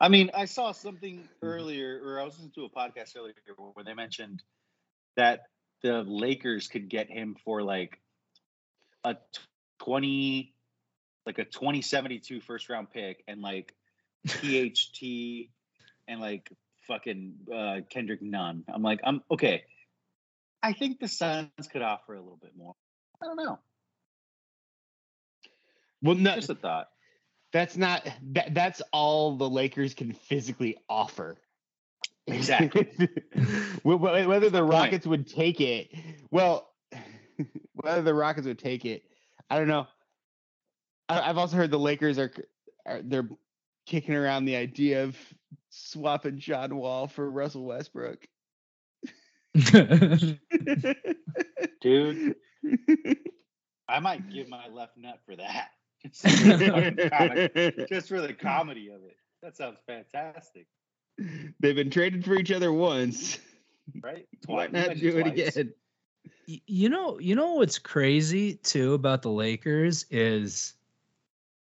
[0.00, 3.34] I mean, I saw something earlier, or I was listening to a podcast earlier
[3.74, 4.42] where they mentioned
[5.16, 5.42] that
[5.82, 8.00] the Lakers could get him for like
[9.04, 9.16] a
[9.78, 10.54] twenty,
[11.26, 13.74] like a 2072 first round pick, and like
[14.26, 15.48] THT,
[16.08, 16.50] and like
[16.86, 18.64] fucking uh, Kendrick Nunn.
[18.72, 19.62] I'm like, I'm okay.
[20.62, 22.74] I think the Suns could offer a little bit more.
[23.22, 23.58] I don't know.
[26.02, 26.88] Well, no, Just a thought.
[27.52, 28.54] That's not that.
[28.54, 31.36] That's all the Lakers can physically offer.
[32.26, 32.88] Exactly.
[33.84, 34.62] Wh- wh- Whether the.
[34.62, 35.90] Rockets would take it,
[36.30, 36.70] well,
[37.74, 39.02] whether the Rockets would take it,
[39.50, 39.86] I don't know.
[41.08, 42.32] I, I've also heard the Lakers are,
[42.86, 43.28] are they're
[43.86, 45.16] kicking around the idea of
[45.70, 48.26] swapping John Wall for Russell Westbrook.
[51.82, 52.36] Dude,
[53.88, 55.68] I might give my left nut for that.
[56.04, 59.16] Just for the just for the comedy of it.
[59.42, 60.66] That sounds fantastic,
[61.60, 63.38] They've been traded for each other once.
[64.02, 64.26] right?
[64.46, 65.72] Why not Imagine do it again?
[66.46, 70.74] You know, you know what's crazy too about the Lakers is,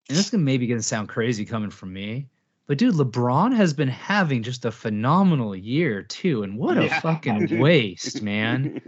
[0.08, 2.28] and this is maybe gonna sound crazy coming from me,
[2.68, 7.00] but dude, LeBron has been having just a phenomenal year too, and what a Yeah.
[7.00, 8.82] fucking waste, man.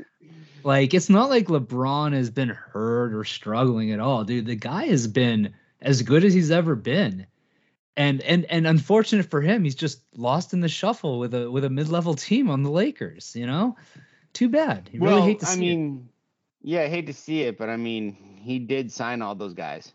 [0.64, 4.46] Like it's not like LeBron has been hurt or struggling at all, dude.
[4.46, 7.28] The guy has been as good as he's ever been.
[7.98, 11.66] And and and unfortunate for him, he's just lost in the shuffle with a with
[11.66, 13.76] a mid-level team on the Lakers, you know?
[14.34, 14.90] Too bad.
[14.94, 15.60] You well, really hate to see I it.
[15.76, 16.10] mean,
[16.62, 19.92] yeah, I hate to see it, but I mean, he did sign all those guys.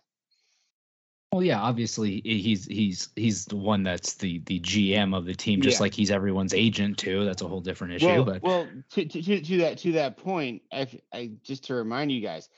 [1.37, 5.61] Well, yeah, obviously he's he's he's the one that's the the GM of the team,
[5.61, 5.83] just Yeah.
[5.83, 7.27] like he's everyone's agent too.
[7.27, 8.07] That's a whole different issue.
[8.07, 11.75] well, but well, to, to, to, to that to that point, I, I just to
[11.75, 12.49] remind you guys,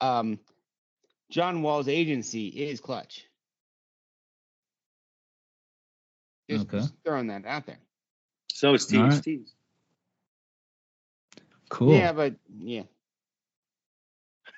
[0.00, 0.38] um,
[1.28, 3.26] John Wall's agency is Clutch.
[6.48, 6.78] Just, Okay.
[6.78, 7.80] just throwing that out there.
[8.52, 9.24] So it's All teams, right.
[9.24, 9.54] teams.
[11.68, 11.94] cool.
[11.94, 12.82] Yeah, but yeah.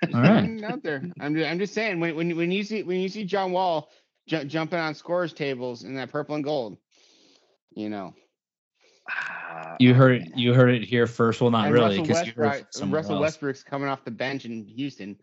[0.02, 0.64] All right.
[0.64, 1.02] Out there.
[1.20, 3.90] I'm just, I'm just saying when when when you see when you see John Wall
[4.26, 6.76] ju- jumping on scores tables in that purple and gold,
[7.74, 8.14] you know.
[9.08, 10.32] Ah, You heard man.
[10.36, 11.40] you heard it here first.
[11.40, 13.20] Well, not and really, Russell, because you heard Westbrook, Russell.
[13.20, 15.16] Westbrook's coming off the bench in Houston.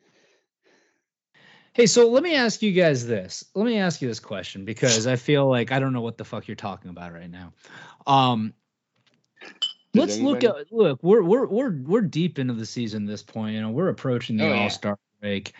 [1.74, 3.46] Hey, so let me ask you guys this.
[3.56, 6.26] Let me ask you this question because I feel like I don't know what the
[6.26, 7.54] fuck you're talking about right now.
[8.08, 8.54] Um,
[9.93, 10.99] Does let's look at look.
[11.02, 13.56] We're we're we're we're deep into the season at this point.
[13.56, 14.54] You know, we're approaching the Oh.
[14.54, 15.54] All Star break.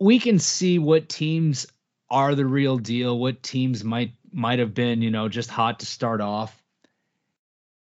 [0.00, 1.66] We can see what teams
[2.10, 3.18] are the real deal.
[3.18, 6.60] What teams might might have been, you know, just hot to start off.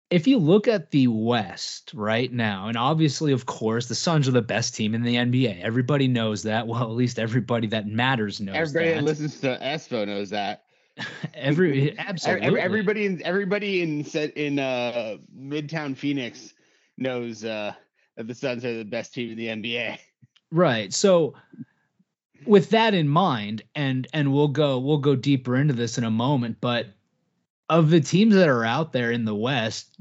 [0.10, 4.32] If you look at the West right now, and obviously, of course, the Suns are
[4.32, 5.62] the best team in the NBA.
[5.62, 6.68] Everybody knows that.
[6.68, 9.04] Well, at least everybody that matters knows Everybody that that.
[9.04, 10.65] listens to Espo knows that.
[11.34, 12.48] Every absolutely.
[12.48, 16.54] ev- Everybody in everybody in set in uh Midtown Phoenix
[16.98, 17.74] knows uh
[18.16, 20.00] that the Suns are the best team in the NBA.
[20.52, 20.94] Right.
[20.94, 21.34] So
[22.46, 26.12] with that in mind, and and we'll go we'll go deeper into this in a
[26.12, 26.88] moment, but
[27.70, 29.98] of the teams that are out there in the West,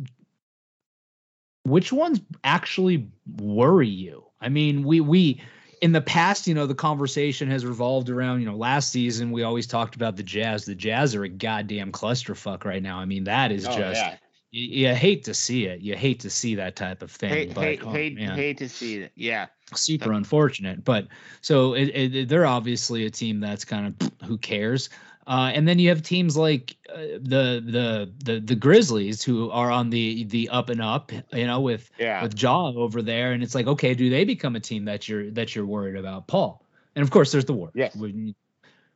[1.65, 4.25] which ones actually worry you?
[4.41, 5.41] I mean, we we
[5.81, 9.43] in the past, you know, the conversation has revolved around, you know, last season we
[9.43, 10.65] always talked about the Jazz.
[10.65, 12.99] The Jazz are a goddamn clusterfuck right now.
[12.99, 14.17] I mean, that is Oh, just yeah.
[14.51, 15.81] you, you hate to see it.
[15.81, 17.31] You hate to see that type of thing.
[17.31, 19.13] hate, but, hate, oh, hate, hate to see it.
[19.15, 19.47] Yeah.
[19.75, 20.85] super unfortunate.
[20.85, 21.09] But
[21.41, 24.91] so it, it, they're obviously a team that's kind of who cares.
[25.27, 29.71] Uh, and then you have teams like uh, the the the the Grizzlies who are
[29.71, 32.23] on the the up and up, you know, with Yeah.
[32.23, 35.31] with Ja over there, and it's like, okay, do they become a team that you're
[35.31, 36.65] that you're worried about, Paul?
[36.95, 37.75] And of course, there's the Warriors.
[37.75, 37.97] Yes.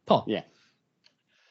[0.07, 0.25] Paul.
[0.29, 0.43] Yeah.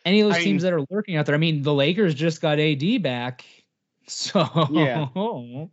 [0.06, 1.36] Any of those I teams mean- that are lurking out there.
[1.36, 3.44] I mean, the Lakers just got AD back,
[4.08, 5.08] so Yeah.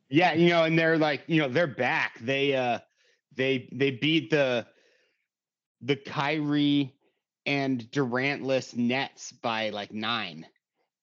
[0.08, 2.18] Yeah, you know, and they're like, you know, they're back.
[2.20, 2.78] They uh
[3.36, 4.66] they they beat the
[5.82, 6.94] the Kyrie
[7.46, 10.46] and Durantless Nets by like nine.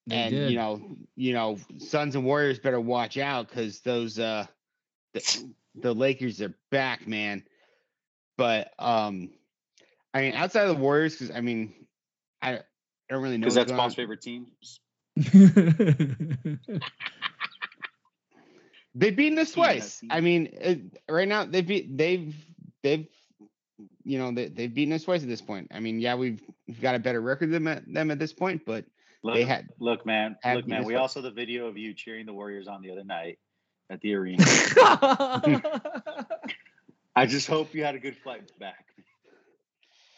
[0.08, 0.50] They and did.
[0.52, 0.82] you know,
[1.16, 4.46] you know, Suns and Warriors better watch out because those uh
[5.14, 7.44] the, the Lakers are back, man.
[8.38, 9.30] But um
[10.14, 11.74] I mean outside of the Warriors, because I mean
[12.42, 12.62] I, I
[13.10, 13.84] don't really know Because that's going on.
[13.84, 14.48] Paul's favorite team.
[18.94, 19.96] They've beaten us Yeah, twice.
[19.96, 20.08] see.
[20.10, 22.36] I mean, it, right now they've beat they've
[22.84, 23.08] they've
[24.04, 25.72] you know they, they've beaten us twice at this point.
[25.74, 28.64] I mean, yeah, we've we've got a better record than at, them at this point,
[28.66, 28.86] but
[29.24, 30.36] Look, they had look, man.
[30.42, 30.84] had Look, man.
[30.84, 31.02] We one.
[31.04, 33.38] all the video of you cheering the Warriors on the other night
[33.90, 34.44] at the arena.
[37.16, 38.86] I just hope you had a good flight back.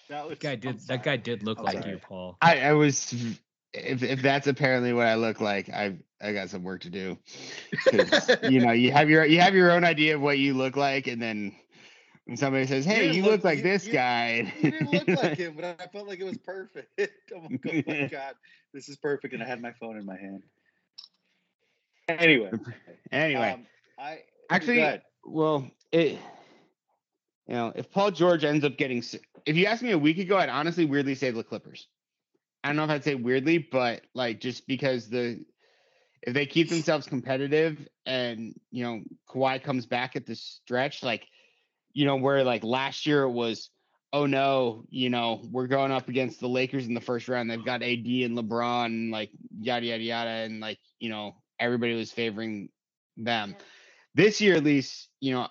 [0.10, 1.92] That was guy did that guy did look I'm like sorry.
[1.92, 2.38] you, Paul.
[2.42, 3.14] I, I was
[3.74, 7.18] if if that's apparently what I look like, I I got some work to do.
[8.44, 11.08] you know, you have your you have your own idea of what you look like,
[11.08, 11.56] and then
[12.26, 14.92] when somebody says, "Hey, didn't you look- look like you- this you- guy," You didn't
[14.92, 16.90] look like him, but I felt like it was perfect.
[17.36, 18.36] oh, my, oh my god,
[18.74, 20.44] this is perfect, and I had my phone in my hand.
[22.08, 22.52] Anyway,
[23.12, 23.66] Anyway, um,
[23.98, 26.20] I Actually, well, it
[27.48, 29.04] you know, if Paul George ends up getting
[29.46, 31.88] if you asked me a week ago, I'd honestly weirdly say the Clippers.
[32.64, 35.44] I don't know if I'd say weirdly, but like just because the
[36.22, 41.28] if they keep themselves competitive and you know Kawhi comes back at the stretch, like
[41.94, 43.70] you know where like last year it was,
[44.12, 47.50] oh no, you know we're going up against the Lakers in the first round.
[47.50, 51.96] They've got AD and LeBron, and like yada yada yada, and like you know everybody
[51.96, 52.70] was favoring
[53.18, 53.56] them.
[54.16, 55.48] This year, at least, you know,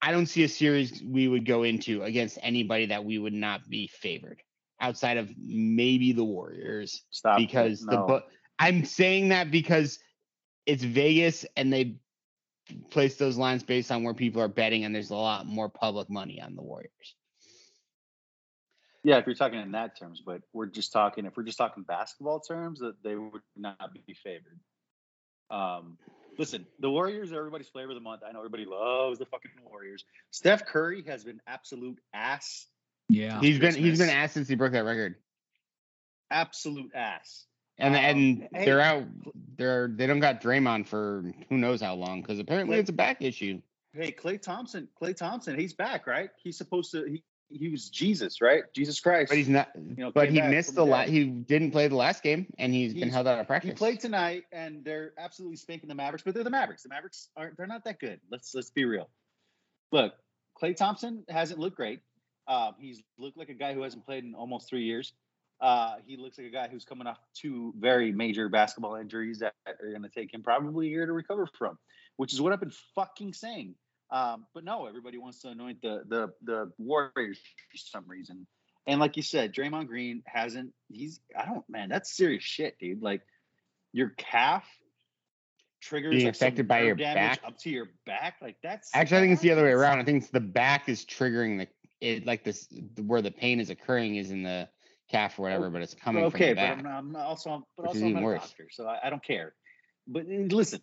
[0.00, 3.68] I don't see a series we would go into against anybody that we would not
[3.68, 4.42] be favored
[4.80, 7.46] outside of maybe the Warriors Stop it.
[7.46, 8.06] because the No.
[8.06, 8.28] but
[8.58, 9.98] I'm saying that because
[10.64, 11.96] it's Vegas and they
[12.90, 16.08] place those lines based on where people are betting and there's a lot more public
[16.10, 17.14] money on the Warriors.
[19.04, 21.84] Yeah, if you're talking in that terms, but we're just talking if we're just talking
[21.84, 24.58] basketball terms, that they would not be favored.
[25.48, 25.96] Um,
[26.38, 28.22] listen, the Warriors are everybody's flavor of the month.
[28.28, 30.04] I know everybody loves the fucking Warriors.
[30.32, 32.66] Steph Curry has been absolute ass,
[33.08, 33.40] Yeah.
[33.40, 34.10] He's been he's been Christmas.
[34.10, 35.14] asked since he broke that record.
[36.30, 37.44] absolute ass.
[37.78, 39.04] And Um, and hey, they're out
[39.56, 43.22] they're they don't got Draymond for who knows how long because apparently it's a back
[43.22, 43.60] issue.
[43.92, 46.30] Hey, Klay Thompson, Klay Thompson, he's back, right?
[46.42, 47.04] He's supposed to.
[47.04, 48.64] He, he was Jesus, right?
[48.74, 49.28] Jesus Christ.
[49.30, 52.22] But he's not know, but he missed the the la- he didn't play the last
[52.22, 53.70] game and he's been held out of practice.
[53.70, 56.82] He played tonight, and they're absolutely spanking the Mavericks, but they're the Mavericks.
[56.82, 57.56] The Mavericks aren't.
[57.56, 58.20] They're not that good.
[58.30, 59.08] Let's let's be real.
[59.92, 60.14] Look,
[60.60, 62.00] Klay Thompson hasn't looked great.
[62.48, 65.12] Um, he's looked like a guy who hasn't played in almost three years.
[65.60, 69.54] Uh, he looks like a guy who's coming off two very major basketball injuries that
[69.66, 71.78] are going to take him probably a year to recover from,
[72.16, 73.74] which is what I've been fucking saying.
[74.10, 77.38] Um, but no, everybody wants to anoint the the the Warriors
[77.70, 78.46] for some reason.
[78.86, 80.72] And like you said, Draymond Green hasn't.
[80.88, 81.20] He's.
[81.36, 81.68] I don't.
[81.68, 83.02] Man, that's serious shit, dude.
[83.02, 83.22] Like
[83.92, 84.64] your calf
[85.80, 87.40] triggers Being like, affected by your back?
[87.44, 88.36] up to your back.
[88.40, 89.98] Like that's Actually, I think it's the other way around.
[89.98, 91.68] I think it's the back is triggering the
[92.00, 92.68] it like this
[93.06, 94.68] where the pain is occurring is in the
[95.10, 96.78] calf or whatever, oh, but it's coming okay, from the but back.
[96.78, 98.42] I'm, not, I'm also, but also I'm a worse.
[98.42, 99.54] doctor, so I, I don't care.
[100.06, 100.80] But listen,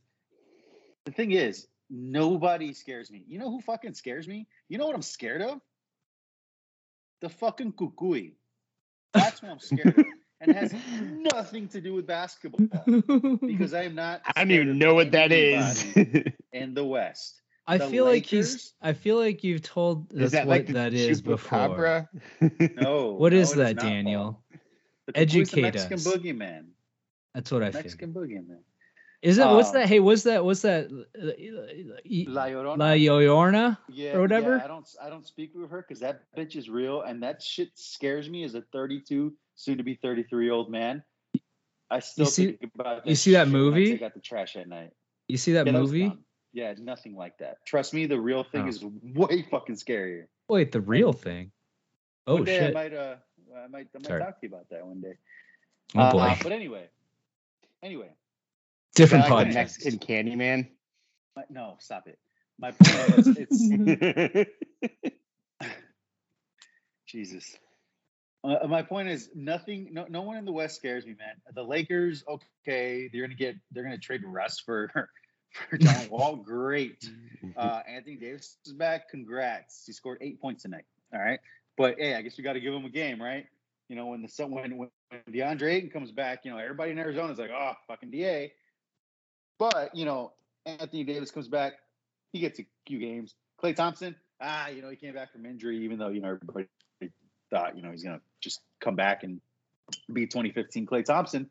[1.05, 3.23] the thing is, nobody scares me.
[3.27, 4.47] You know who fucking scares me?
[4.69, 5.59] You know what I'm scared of?
[7.21, 8.33] The fucking cucuy.
[9.13, 10.05] That's what I'm scared of,
[10.41, 12.67] and it has nothing to do with basketball
[13.45, 14.21] because I am not.
[14.35, 15.85] I don't even know what that is.
[16.53, 17.42] in the West.
[17.65, 18.73] I the feel like he's.
[18.81, 21.59] I feel like you've told is that's that what like the that is before.
[21.59, 22.07] chupacabra?
[22.81, 24.23] No, What no, that, Daniel?
[24.23, 24.43] Paul.
[25.07, 26.65] The cucuy's the Educate Mexican boogeyman.
[27.33, 27.81] That's what I feel.
[27.81, 28.57] Mexican boogeyman.
[29.21, 29.45] Is it?
[29.47, 29.87] What's Um, that?
[29.87, 30.43] Hey, what's that?
[30.43, 30.85] What's that?
[30.87, 31.25] uh,
[32.29, 32.77] La Llorona.
[32.77, 33.77] La Llorona.
[33.87, 34.57] yeah, or whatever?
[34.57, 37.41] Yeah, I don't I don't speak with her because that bitch is real, and that
[37.41, 41.03] shit scares me as a 32, soon to be 33 year old man.
[41.89, 43.91] I still see- think about that you see that shit when I movie?
[43.93, 44.91] take out the trash at night.
[45.29, 46.09] You see that yeah, movie?
[46.09, 46.25] dumb.
[46.53, 47.65] Yeah, nothing like that.
[47.65, 48.67] Trust me, the real thing Oh.
[48.69, 50.27] is way fucking scarier.
[50.47, 51.51] Wait, the real thing.
[52.27, 52.73] Oh one day I shit!
[52.73, 53.15] might uh
[53.55, 54.21] I might I might Sorry.
[54.21, 55.13] talk to you about that one day.
[55.95, 56.87] Oh Uh, boy, but anyway,
[57.81, 58.09] anyway,
[58.95, 59.53] different podcast.
[59.53, 60.67] Mexican Candyman.
[61.35, 62.17] my, no, stop it.
[62.59, 64.47] My point was it's
[67.07, 67.57] Jesus.
[68.43, 69.89] Uh, my point is nothing.
[69.93, 71.35] No, no one in the West scares me, man.
[71.55, 73.55] The Lakers, okay, they're gonna get.
[73.71, 74.91] They're gonna trade Russ for
[75.69, 76.35] for John Wall.
[76.35, 77.09] Great.
[77.57, 79.09] Uh, Anthony Davis is back.
[79.09, 79.83] Congrats.
[79.85, 80.85] He scored eight points tonight.
[81.13, 81.39] All right,
[81.77, 83.45] but hey, I guess you got to give him a game, right?
[83.89, 84.89] You know, when the sun- when when
[85.29, 88.49] DeAndre Ayton comes back, you know, everybody in Arizona is like, oh, fucking Da.
[89.59, 90.31] But you know,
[90.65, 91.73] Anthony Davis comes back.
[92.31, 93.35] He gets a few games.
[93.61, 96.67] Klay Thompson, ah, you know, he came back from injury, even though you know everybody
[97.51, 99.41] thought you know he's gonna just come back and
[100.11, 101.47] be 2015 Klay Thompson.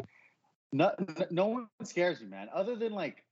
[0.72, 0.92] No,
[1.30, 2.48] no one scares me, man.
[2.52, 3.22] Other than like,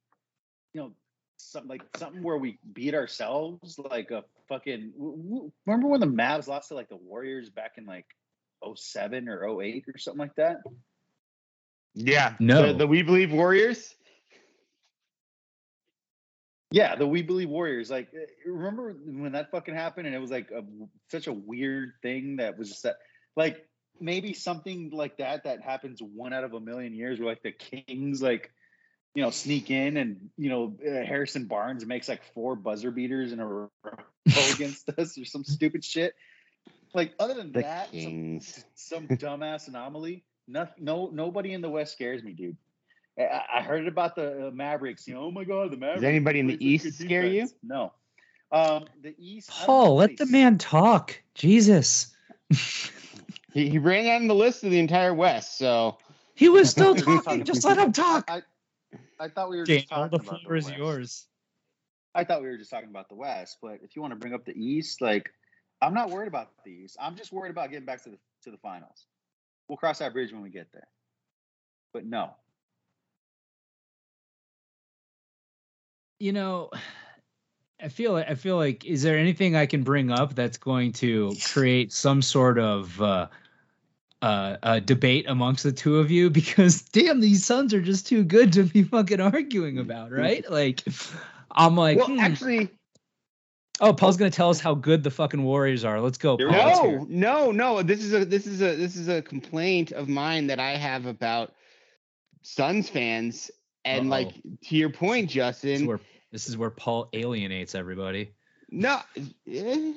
[0.72, 0.92] you know,
[1.36, 4.92] something like something where we beat ourselves, like a fucking.
[4.96, 8.06] w- w- Remember when the Mavs lost to like the Warriors back in like
[8.74, 10.58] 07 or 08 or something like that?
[11.94, 12.34] yeah.
[12.38, 12.68] No.
[12.68, 13.94] The, the We Believe Warriors.
[16.72, 17.90] Yeah, the We Believe Warriors.
[17.90, 20.62] Like, eh, remember when that fucking happened, and it was like a,
[21.10, 22.96] such a weird thing that was just that,
[23.36, 23.66] like
[24.00, 27.50] maybe something like that that happens one out of a million years, where like the
[27.50, 28.52] Kings, like,
[29.14, 33.32] you know, sneak in, and you know, uh, Harrison Barnes makes like four buzzer beaters
[33.32, 33.70] in a row
[34.54, 36.14] against us, or some stupid shit.
[36.94, 38.64] Like, other than The that, some, Kings.
[38.74, 40.24] some dumbass anomaly.
[40.48, 42.56] No, no, nobody in the West scares me, dude.
[43.18, 45.06] I, I heard about the uh, Mavericks.
[45.06, 46.00] You know, oh my god, the Mavericks.
[46.02, 47.48] Does anybody in the East good scare you?
[47.62, 47.92] No.
[48.52, 49.48] Um, the East.
[49.50, 51.20] Paul, let the man talk.
[51.34, 52.14] Jesus,
[53.52, 55.98] He, he ran on the list of the entire West, so
[56.34, 57.22] he was still talking.
[57.22, 58.24] talking- Just let him talk.
[58.28, 58.42] I,
[59.18, 61.26] I thought we were just talking the about floor is yours.
[62.14, 64.34] I thought we were just talking about the West, but if you want to bring
[64.34, 65.30] up the East, like
[65.80, 66.96] I'm not worried about the East.
[67.00, 69.06] I'm just worried about getting back to the to the finals.
[69.68, 70.88] We'll cross that bridge when we get there.
[71.92, 72.30] But no,
[76.20, 76.70] You know,
[77.82, 81.34] I feel I feel like is there anything I can bring up that's going to
[81.46, 83.28] create some sort of uh,
[84.22, 86.30] uh, uh, debate amongst the two of you?
[86.40, 90.48] Because damn, these Suns are just too good to be fucking arguing about, right?
[90.50, 90.82] Like,
[91.50, 92.20] I'm like, well, hmm.
[92.20, 92.70] actually,
[93.80, 96.00] oh, Paul's gonna tell us how good the fucking Warriors are.
[96.00, 96.46] Let's go, Paul.
[96.46, 97.82] we Let's no, no, no.
[97.82, 101.06] This is a this is a this is a complaint of mine that I have
[101.06, 101.52] about
[102.42, 103.50] Suns fans.
[103.84, 104.22] And Uh-oh.
[104.22, 106.00] like to your point, This is Justin, where
[106.32, 108.32] this is where Paul alienates everybody.
[108.70, 109.00] no,
[109.50, 109.92] eh,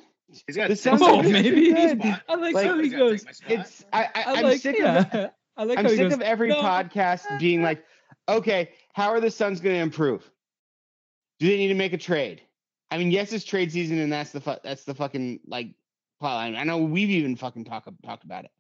[0.48, 1.32] he's got The six Suns Oh, are seconds.
[1.34, 1.74] just maybe.
[2.02, 2.22] good.
[2.30, 3.20] I like Like, how he goes.
[3.24, 3.52] take my spot.
[3.52, 4.86] it's I, I I I'm like, sick of.
[5.58, 6.14] I like I'm how sick goes.
[6.14, 7.84] of every "No." podcast being like,
[8.28, 10.30] okay, how are the Suns going to improve?
[11.40, 12.42] Do they need to make a trade?
[12.92, 15.76] I mean, yes, it's trade season, and that's the fu- that's the fucking like
[16.20, 16.56] plot line.
[16.56, 18.52] I know we've even fucking talked talked about it.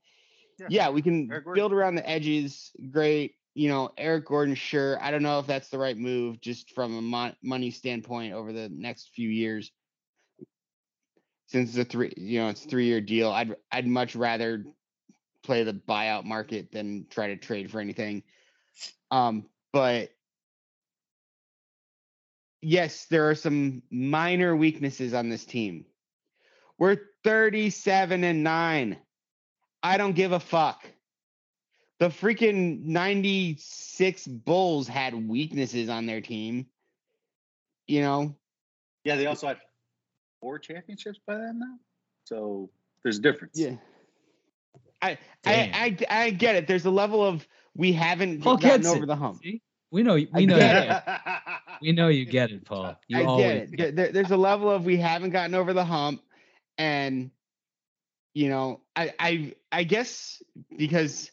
[0.59, 0.67] Yeah.
[0.69, 2.71] Yeah, we can build around the edges.
[2.91, 4.55] Great, you know, Eric Gordon.
[4.55, 8.33] Sure, I don't know if that's the right move, just from a mon- money standpoint
[8.33, 9.71] over the next few years.
[11.53, 14.65] Since it's a three, you know, it's a three year deal, I'd I'd much rather
[15.43, 18.23] play the buyout market than try to trade for anything.
[19.11, 20.09] Um, but
[22.59, 25.85] yes, there are some minor weaknesses on this team.
[26.79, 28.97] We're 37 and 9.
[29.83, 30.83] I don't give a fuck.
[31.99, 36.65] The freaking 96 Bulls had weaknesses on their team.
[37.85, 38.35] You know,
[39.03, 39.59] Yeah, they also had
[40.43, 41.77] four championships by then now.
[42.25, 42.69] So
[43.01, 43.57] there's a difference.
[43.59, 43.75] yeah.
[45.01, 46.67] I, I I I get it.
[46.67, 49.07] There's a level of we haven't Paul gotten gets over it.
[49.07, 49.39] the hump.
[49.43, 49.61] See?
[49.91, 50.13] We know.
[50.33, 50.57] We know.
[50.57, 50.91] you.
[51.81, 52.95] We know you get it, Paul.
[53.09, 53.77] You I always get it.
[53.77, 56.21] There- there- there's a level of we haven't gotten over the hump,
[56.77, 57.31] and
[58.33, 60.41] you know, I I I guess
[60.77, 61.29] because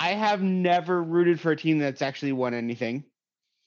[0.00, 3.04] I have never rooted for a team that's actually won anything.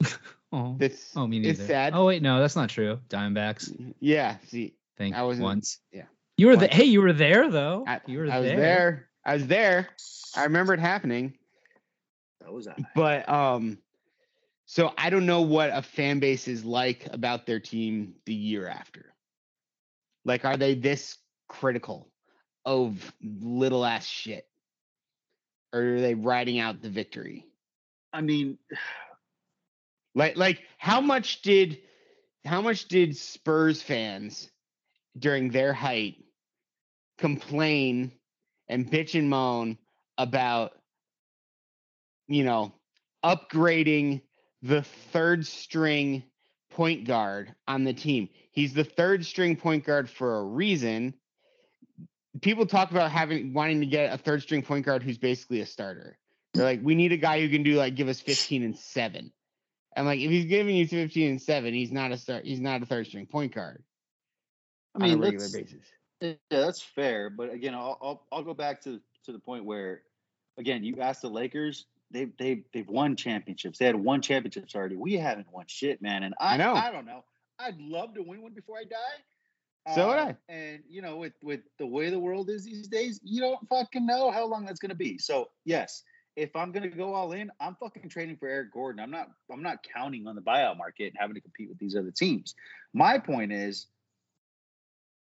[0.56, 1.51] Oh, That's oh, me neither.
[1.51, 1.93] it's sad.
[1.93, 2.99] Oh wait, no, that's not true.
[3.10, 3.93] Diamondbacks.
[3.99, 5.80] Yeah, see, Think I wasn't- once.
[5.91, 6.03] yeah.
[6.38, 6.70] You were there.
[6.72, 7.84] Hey, you were there though.
[7.88, 8.58] I, you were I was there.
[8.58, 9.10] there.
[9.26, 9.89] I was there.
[10.36, 11.34] I remember it happening.
[12.41, 12.76] That was I.
[12.95, 13.78] But um,
[14.66, 18.68] so I don't know what a fan base is like about their team the year
[18.68, 19.14] after.
[20.26, 22.10] Like, are they this critical
[22.66, 24.47] of little ass shit,
[25.74, 27.45] or are they riding out the victory?
[28.12, 28.58] I mean,
[30.16, 31.80] Like, like how much did
[32.45, 34.49] how much did Spurs fans
[35.18, 36.16] during their height
[37.18, 38.11] complain
[38.68, 39.78] and bitch and moan
[40.18, 40.72] about
[42.28, 42.74] you know
[43.24, 44.22] upgrading
[44.61, 46.24] the third string
[46.72, 48.30] point guard on the team.
[48.51, 51.13] He's the third string point guard for a reason.
[52.41, 55.66] People talk about having wanting to get a third string point guard who's basically a
[55.66, 56.18] starter.
[56.53, 59.32] They're like, we need a guy who can do like give us 15 and 7.
[59.96, 62.82] I'm like, if he's giving you 15 and 7, he's not a start he's not
[62.82, 63.84] a third string point guard
[64.96, 65.86] I mean, on a regular basis.
[66.22, 67.30] Yeah, that's fair.
[67.30, 70.02] But again, I'll, I'll I'll go back to to the point where,
[70.58, 71.86] again, you asked the Lakers.
[72.12, 73.80] They they they've won championships.
[73.80, 74.96] They had won championships already.
[74.96, 76.24] We haven't won shit, man.
[76.24, 76.74] And I, I know.
[76.74, 77.24] I don't know.
[77.60, 79.93] I'd love to win one before I die.
[79.93, 80.54] So would Um, I.
[80.54, 84.06] And you know, with with the way the world is these days, you don't fucking
[84.06, 85.18] know how long that's gonna be.
[85.18, 86.04] So yes,
[86.36, 89.02] if I'm gonna go all in, I'm fucking trading for Eric Gordon.
[89.02, 91.96] I'm not I'm not counting on the buyout market and having to compete with these
[91.96, 92.56] other teams.
[92.94, 93.88] My point is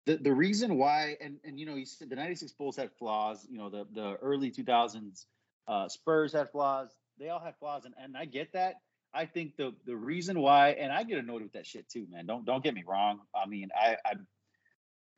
[0.06, 3.46] the the reason why and and you know you said the 96 bulls had flaws
[3.50, 5.26] you know the the early 2000s
[5.68, 6.90] uh spurs had flaws.
[7.18, 8.76] They all had flaws and, and i get that.
[9.14, 12.26] I think the the reason why and i get annoyed with that shit too man.
[12.26, 13.20] Don't don't get me wrong.
[13.34, 14.26] I mean i i'm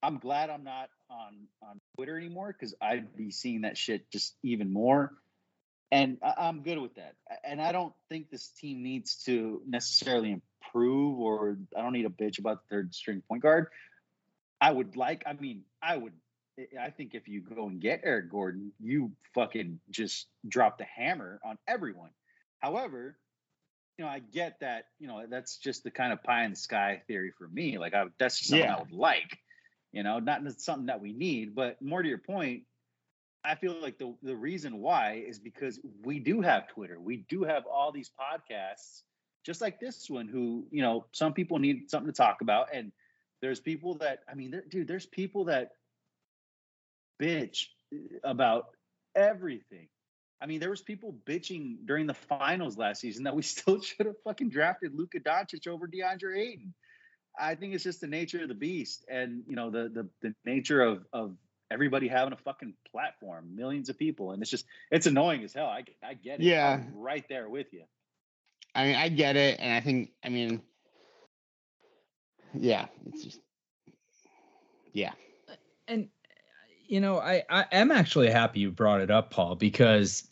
[0.03, 4.37] i'm glad i'm not on on twitter anymore because i'd be seeing that shit just
[4.43, 5.13] even more
[5.93, 7.15] and I, i'm good with that
[7.45, 12.11] and i don't think this team needs to necessarily improve or i don't need a
[12.11, 13.69] bitch about the third string point guard
[14.61, 16.15] I would like, I mean, I would,
[16.59, 20.85] I- I think if you go and get Eric Gordon, you fucking just drop the
[20.85, 22.11] hammer on everyone.
[22.61, 23.19] However,
[23.99, 26.57] you know, I get that, you know, that's just the kind of pie in the
[26.57, 27.77] sky theory for me.
[27.77, 28.77] Like, I, that's just something Yeah.
[28.77, 29.37] I would like,
[29.93, 32.63] you know, not something that we need, but more to your point,
[33.45, 36.99] I feel like the, the reason why is because we do have Twitter.
[36.99, 39.03] We do have all these podcasts,
[39.45, 42.69] just like this one, who, you know, some people need something to talk about.
[42.73, 42.91] And
[43.43, 45.73] there's people that, I mean, there, dude, there's people that
[47.21, 47.67] bitch
[48.23, 48.69] about
[49.15, 49.89] everything.
[50.41, 54.07] I mean, there was people bitching during the finals last season that we still should
[54.07, 56.75] have fucking drafted Luka Doncic over DeAndre Ayton.
[57.39, 60.35] I think it's just the nature of the beast, and you know the the the
[60.45, 61.37] nature of of
[61.75, 65.67] everybody having a fucking platform, millions of people, and it's just it's annoying as hell.
[65.67, 66.45] I I get it.
[66.45, 66.75] Yeah.
[66.81, 67.83] I'm right there with you.
[68.75, 70.61] I mean, I get it, and I think, I mean,
[72.55, 73.41] yeah, it's just,
[74.93, 75.13] yeah.
[75.87, 76.09] and
[76.87, 80.23] you know I, I am actually happy you brought it up paul because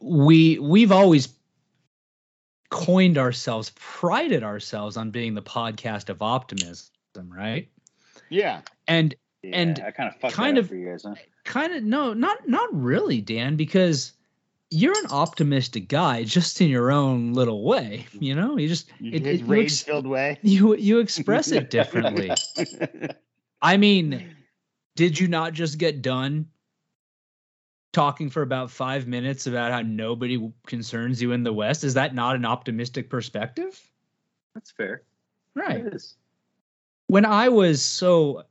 [0.00, 1.28] we we've always
[2.70, 6.88] coined ourselves prided ourselves on being the podcast of optimism
[7.28, 7.68] right
[8.30, 8.62] Yeah.
[8.88, 9.14] and
[9.46, 11.14] Yeah, And I kind of fucked kind of- for you guys, huh?
[11.44, 14.12] kind of no not not really dan because
[14.68, 18.24] you're an optimistic guy just in your own little way mm-hmm.
[18.24, 20.36] you know you just it, it, rage filled way.
[20.42, 22.32] you you express it differently
[23.62, 24.34] i mean
[24.96, 26.48] did you not just get done
[27.96, 31.82] talking for about five minutes about how nobody concerns you in the West?
[31.82, 33.80] Is that not an optimistic perspective?
[34.52, 35.00] That's fair.
[35.54, 35.78] Right.
[35.78, 36.14] It is.
[37.06, 38.42] When I was so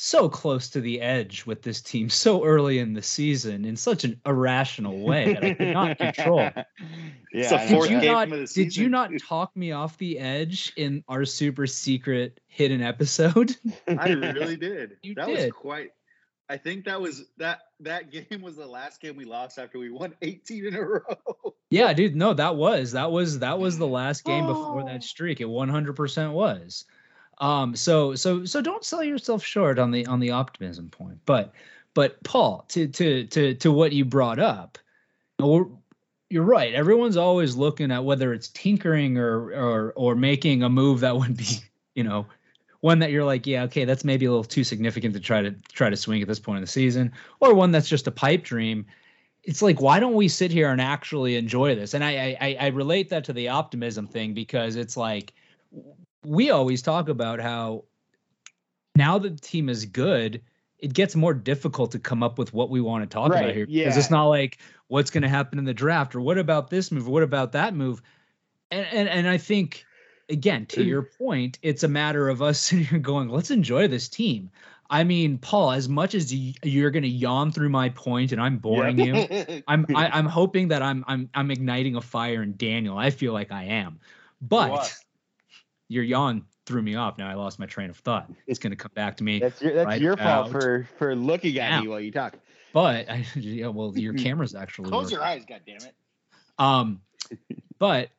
[0.00, 4.04] so close to the edge with this team so early in the season in such
[4.04, 6.38] an irrational way that I could not control.
[6.38, 6.64] yeah,
[7.32, 10.72] It's a I know Did you not did you not talk me off the edge
[10.76, 13.54] in our super secret hidden episode?
[13.88, 14.96] I really did.
[15.02, 15.36] You that did.
[15.36, 15.90] was quite.
[16.48, 19.90] I think that was that that game was the last game we lost after we
[19.90, 21.00] won 18 in a row.
[21.68, 22.16] Yeah, dude.
[22.16, 24.86] No, that was that was that was the last game before Oh.
[24.86, 25.40] that streak.
[25.40, 26.86] It 100% was.
[27.40, 27.74] Um.
[27.74, 31.18] So so so don't sell yourself short on the on the optimism point.
[31.24, 31.52] But
[31.94, 34.78] but Paul, to to to to what you brought up,
[35.38, 36.72] you're right.
[36.74, 41.36] Everyone's always looking at whether it's tinkering or or or making a move that would
[41.36, 41.46] be
[41.94, 42.26] you know
[42.80, 45.50] one that you're like yeah okay that's maybe a little too significant to try to
[45.72, 48.42] try to swing at this point in the season or one that's just a pipe
[48.42, 48.86] dream
[49.42, 52.66] it's like why don't we sit here and actually enjoy this and i i i
[52.68, 55.34] relate that to the optimism thing because it's like
[56.24, 57.84] we always talk about how
[58.96, 60.42] now the team is good
[60.78, 63.54] it gets more difficult to come up with what we want to talk about Right,
[63.54, 64.58] here because it's not like
[64.88, 67.52] what's going to happen in the draft or what about this move or what about
[67.52, 68.02] that move
[68.70, 69.84] and and, and i think
[70.28, 74.08] again to your point it's a matter of us sitting here going let's enjoy this
[74.08, 74.50] team
[74.88, 78.40] i mean paul as much as you, you're going to yawn through my point and
[78.40, 79.62] i'm boring you you.
[79.68, 82.98] I'm I, I'm hoping that I'm I'm I'm igniting a fire in Daniel.
[82.98, 84.00] I feel like I am,
[84.40, 84.96] but What?
[85.90, 87.18] Your yawn threw me off.
[87.18, 88.30] Now I lost my train of thought.
[88.46, 89.40] It's gonna come back to me.
[89.40, 91.82] That's your that's right your fault for for looking at Now.
[91.82, 92.38] me while you talk.
[92.72, 95.52] But I, yeah, well, your camera's actually Close your working.
[95.52, 96.64] eyes, goddammit.
[96.64, 97.00] Um,
[97.78, 98.10] but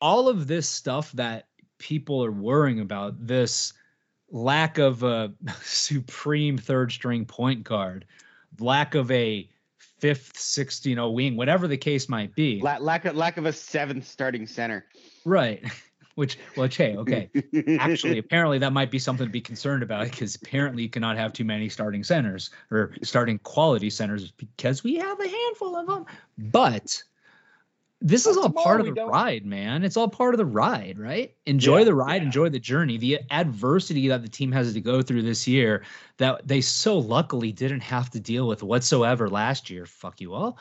[0.00, 1.46] all of this stuff that
[1.78, 3.72] people are worrying about, this
[4.30, 5.32] lack of a
[5.62, 8.04] supreme third string point guard,
[8.58, 9.48] lack of a
[10.00, 12.60] fifth, sixth, you know, wing, whatever the case might be.
[12.60, 14.84] La- lack of lack of a seventh starting center.
[15.24, 15.64] Right.
[16.18, 17.30] Which, well, hey, okay.
[17.78, 21.32] Actually, apparently that might be something to be concerned about because apparently you cannot have
[21.32, 26.06] too many starting centers or starting quality centers because we have a handful of them.
[26.36, 27.00] But
[28.00, 29.84] this is all part of the ride, man.
[29.84, 31.36] It's all part of the ride, right?
[31.46, 32.26] Enjoy Yeah, the ride, yeah.
[32.26, 35.84] enjoy the journey, the adversity that the team has to go through this year
[36.16, 39.86] that they so luckily didn't have to deal with whatsoever last year.
[39.86, 40.58] Fuck you all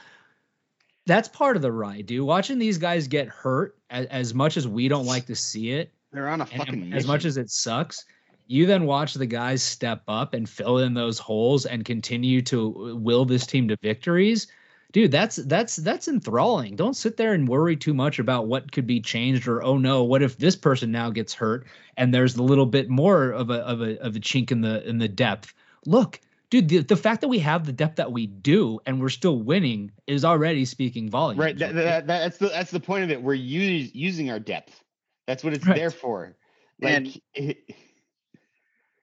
[1.08, 2.26] that's part of the ride, dude.
[2.26, 5.92] Watching these guys get hurt as, as much as we don't like to see it,
[6.12, 8.06] They're on a fucking as much as it sucks,
[8.48, 12.98] you then watch the guys step up and fill in those holes and continue to
[12.98, 14.48] will this team to victories.
[14.94, 16.76] Dude, that's that's that's enthralling.
[16.76, 20.04] Don't sit there and worry too much about what could be changed or oh no,
[20.04, 23.60] what if this person now gets hurt and there's a little bit more of a
[23.60, 25.54] of a of a chink in the in the depth.
[25.86, 29.10] Look, dude, the, the fact that we have the depth that we do and we're
[29.10, 31.40] still winning is already speaking volumes.
[31.40, 31.58] right.
[31.58, 33.22] That, that, that's the that's the point of it.
[33.22, 34.82] We're us, using our depth.
[35.28, 35.76] That's what it's Right.
[35.76, 36.36] there for.
[36.82, 37.76] Like And- it-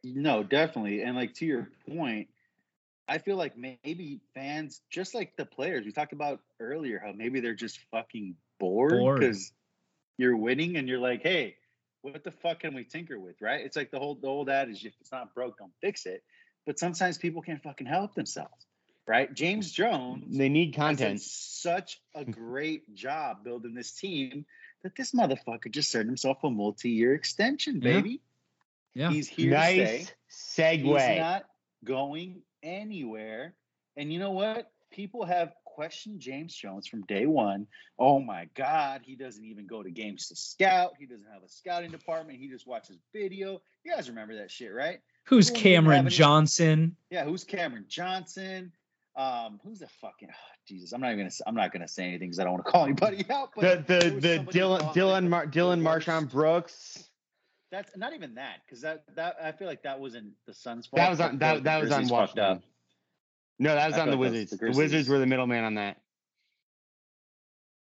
[0.02, 1.02] No, definitely.
[1.02, 2.28] And like to your point,
[3.08, 7.40] I feel like maybe fans, just like the players, we talked about earlier, how maybe
[7.40, 9.20] they're just fucking bored Bored.
[9.20, 9.52] because
[10.16, 11.56] you're winning and you're like, hey,
[12.02, 13.36] what the fuck can we tinker with?
[13.42, 13.60] Right?
[13.64, 16.22] It's like the whole the old adage, if it's not broke, don't fix it.
[16.66, 18.66] But sometimes people can't fucking help themselves.
[19.06, 19.32] Right?
[19.34, 21.20] James Jones they need has done content.
[21.20, 24.46] such a great job building this team
[24.82, 28.22] that this motherfucker just earned himself a multi-year extension, baby.
[28.94, 29.10] Yeah.
[29.10, 30.06] He's here to stay.
[30.06, 31.08] Nice segue.
[31.08, 31.44] He's not
[31.84, 33.54] going anywhere.
[33.96, 34.70] And you know what?
[34.90, 37.66] People have questioned James Jones from day one.
[37.98, 40.92] Oh my God, he doesn't even go to games to scout.
[40.98, 42.38] He doesn't have a scouting department.
[42.38, 43.60] He just watches video.
[43.84, 45.00] You guys remember that shit, right?
[45.26, 46.96] Who's People don't even have Cameron any- Johnson?
[47.10, 48.72] Yeah, who's Cameron Johnson?
[49.16, 50.34] Um, who's the fucking oh,
[50.66, 50.92] Jesus?
[50.92, 51.26] I'm not even gonna.
[51.26, 53.54] s- I'm not gonna say anything because I don't want to call anybody out.
[53.54, 57.08] The But the there was the Dylan Dylan Mar- Dylan worst- Marshawn Brooks.
[57.70, 60.98] That's not even that because that that I feel like that wasn't the Suns' fault.
[60.98, 62.44] That was on feel that that was on Grizzlies Washington.
[62.44, 62.62] up.
[63.60, 64.50] No, that was I on the thought that was Wizards.
[64.50, 65.96] the The Wizards were the middleman on that.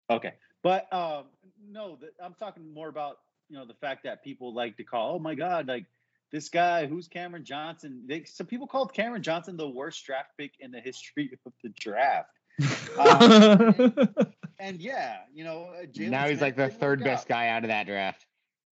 [0.10, 1.26] Okay, but um,
[1.70, 3.18] no, the, I'm talking more about
[3.50, 5.86] you know the fact that people like to call, oh my god, like
[6.32, 8.04] this guy who's Cameron Johnson.
[8.08, 11.70] They, some people called Cameron Johnson the worst draft pick in the history of the
[11.80, 12.30] draft.
[14.60, 17.30] And yeah, you know, uh, Jalen now he's Smith like the third best out.
[17.30, 18.26] guy out of that draft.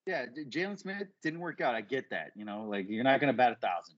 [0.07, 1.75] Yeah, J- Jalen Smith didn't work out.
[1.75, 2.31] I get that.
[2.35, 3.95] You know, like you're not going to bat a thousand.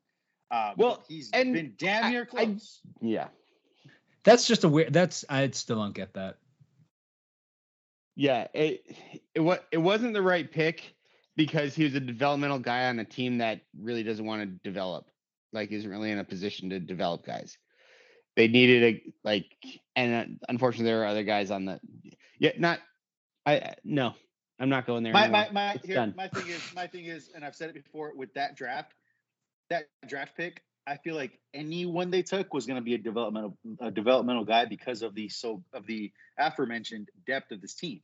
[0.51, 2.82] Um, Well, he's and been damn I- near I- close.
[3.01, 3.30] Yeah.
[4.26, 4.91] that's just a weird.
[4.91, 6.36] That's I still don't get that.
[8.18, 8.84] Yeah, it
[9.34, 10.93] it was it wasn't the right pick
[11.38, 15.06] because he was a developmental guy on a team that really doesn't want to develop,
[15.54, 17.58] like isn't really in a position to develop guys.
[18.36, 19.56] They needed a like,
[19.96, 21.80] and uh, unfortunately, there are other guys on the.
[22.40, 22.80] Yeah, not.
[23.46, 24.14] I I- no,
[24.60, 25.14] I'm not going there.
[25.14, 25.48] my anymore.
[25.54, 28.34] my my, here, my thing is my thing is, and I've said it before with
[28.34, 28.94] that draft,
[29.70, 30.64] that draft pick.
[30.86, 34.66] I feel like anyone they took was going to be a developmental a developmental guy
[34.66, 38.02] because of the so of the aforementioned depth of this team.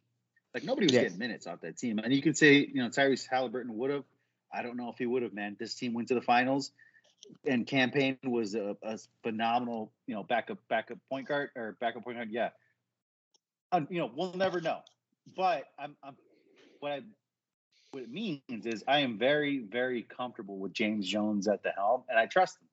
[0.54, 1.04] Like nobody was Yes.
[1.04, 4.04] getting minutes off that team, and you can say you know Tyrese Halliburton would have.
[4.54, 5.34] I don't know if he would have.
[5.34, 6.72] Man, this team went to the finals,
[7.46, 12.04] and Cam Payne was a, a phenomenal you know backup backup point guard or backup
[12.04, 12.30] point guard.
[12.32, 12.50] Yeah,
[13.72, 14.80] Um, you know we'll never know,
[15.36, 16.16] but I'm I'm
[16.80, 17.02] what I
[17.92, 22.04] what it means is I am very, very comfortable with James Jones at the helm,
[22.10, 22.68] and I trust him.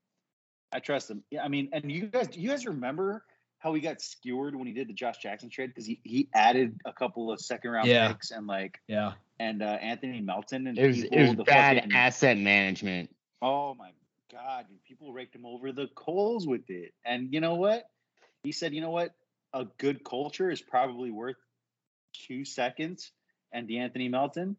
[0.72, 1.22] I trust him.
[1.30, 3.22] Yeah, I mean, and you guys, do you guys remember
[3.60, 6.80] how he got skewered when he did the Josh Jackson trade because he, he added
[6.86, 8.08] a couple of second round Yeah.
[8.08, 9.12] picks and like Yeah.
[9.38, 13.14] and uh, Anthony Melton and It was it was the bad fucking- asset management.
[13.42, 13.90] Oh my
[14.32, 16.92] god, dude, people raked him over the coals with it.
[17.04, 17.84] And you know what?
[18.42, 19.14] He said, you know what?
[19.52, 21.36] A good culture is probably worth
[22.14, 23.12] two seconds
[23.52, 24.56] and DeAnthony Melton.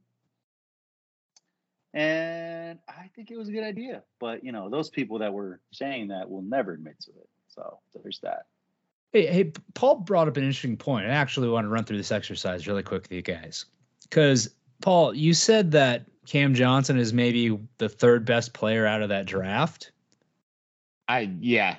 [1.93, 4.03] And I think it was a good idea.
[4.19, 7.29] But you know, those people that were saying that will never admit to it.
[7.49, 8.45] So there's that.
[9.11, 11.05] Hey, hey, Paul brought up an interesting point.
[11.05, 13.65] I actually want to run through this exercise really quick with you guys.
[14.03, 14.49] Because,
[14.81, 19.25] Paul, you said that Cam Johnson is maybe the third best player out of that
[19.25, 19.91] draft.
[21.07, 21.75] I yeah.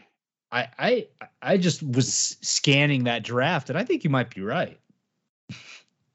[0.51, 1.09] I I
[1.41, 4.78] I just was scanning that draft and I think you might be right.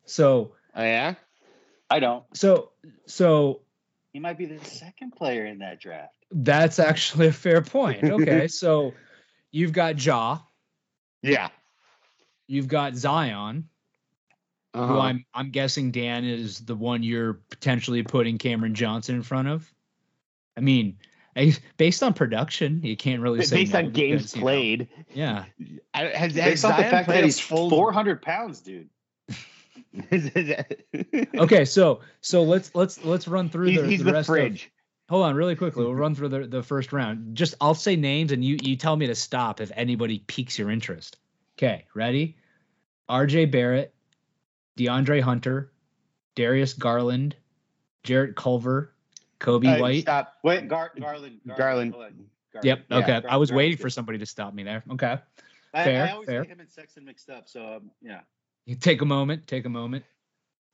[0.05, 1.15] So Oh yeah.
[1.89, 2.23] I don't.
[2.33, 2.71] so
[3.07, 3.61] so
[4.13, 6.13] He might be the second player in that draft.
[6.31, 8.03] that's actually a fair point.
[8.03, 8.93] Okay, so
[9.51, 10.39] you've got Ja,
[11.21, 11.49] Yeah.
[12.47, 13.69] you've got Zion,
[14.73, 14.99] who Uh-huh.
[14.99, 19.73] I'm I'm guessing Dan is the one you're potentially putting Cameron Johnson in front of.
[20.55, 20.97] I mean,
[21.77, 24.87] based on production, you can't really say Based no on games because, you know, played,
[25.13, 25.45] yeah,
[25.93, 28.89] I- has, has Based on the Zion fact played that he's full 400 pounds, dude.
[31.37, 31.65] okay.
[31.65, 34.71] So so let's let's let's run through he's, the, he's the the, rest of fridge.
[35.09, 35.83] Hold on, really quickly.
[35.85, 37.35] We'll run through the, the first round.
[37.35, 40.69] Just I'll say names and you you tell me to stop if anybody piques your
[40.69, 41.17] interest.
[41.57, 42.35] Okay, ready?
[43.09, 43.93] RJ Barrett,
[44.77, 45.71] DeAndre Hunter,
[46.35, 47.35] Darius Garland,
[48.03, 48.93] Jarrett Culver,
[49.39, 50.01] Coby Uh, White.
[50.01, 50.33] Stop.
[50.43, 51.39] Wait, Gar- Garland.
[51.57, 51.93] Garland.
[51.93, 52.15] Go ahead.
[52.63, 52.85] Yep.
[52.89, 53.21] Yeah, Okay.
[53.21, 54.83] Gar- I was Garland's waiting for somebody to stop me there.
[54.91, 55.17] Okay.
[55.73, 56.41] I, Fair, I always fair.
[56.43, 57.47] get him and Sexton mixed up.
[57.47, 58.21] So um, yeah.
[58.65, 59.47] You take a moment.
[59.47, 60.03] Take a moment.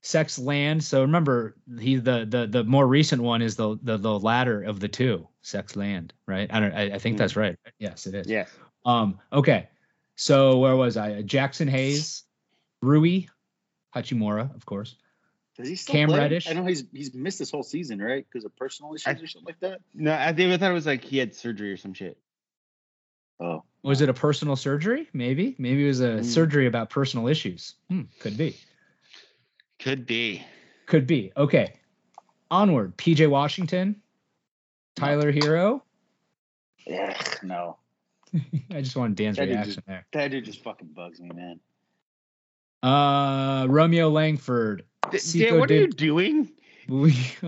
[0.06, 0.84] Sex Land.
[0.84, 4.80] So remember, he the the the more recent one is the the the latter of
[4.80, 5.28] the two.
[5.42, 6.54] Sex Land, right?
[6.54, 6.74] I don't.
[6.74, 7.20] I, I think Mhm.
[7.20, 7.58] that's right.
[7.80, 8.28] Yes, it is.
[8.28, 8.46] Yeah.
[8.86, 9.70] Um, okay.
[10.16, 11.22] So where was I?
[11.24, 12.24] Jaxson Hayes,
[12.82, 13.24] Rui,
[13.96, 14.96] Hachimura, of course.
[15.58, 16.20] Does he still Cam play?
[16.20, 16.50] Reddish?
[16.50, 18.26] I know he's he's missed this whole season, right?
[18.30, 19.80] Because of personal issues I- or something like that.
[19.94, 22.18] No, I think I thought it was like he had surgery or some shit.
[23.40, 25.08] Oh, Was it a personal surgery?
[25.14, 25.56] Maybe.
[25.58, 26.26] Maybe it was a Mm.
[26.26, 27.76] surgery about personal issues.
[27.90, 28.56] Hmm, could be.
[29.84, 30.44] Could be.
[30.86, 31.32] Could be.
[31.36, 31.74] Okay.
[32.50, 32.96] Onward.
[32.98, 34.02] PJ Washington,
[34.96, 35.82] Tyler Herro.
[36.88, 37.78] yeah, no.
[38.72, 40.06] I just wanted Dan's That reaction just- there.
[40.14, 41.60] That dude just fucking bugs me, man.
[42.82, 44.84] Uh, Romeo Langford.
[45.12, 46.52] D- Dan, what are you doing?
[46.88, 47.16] We-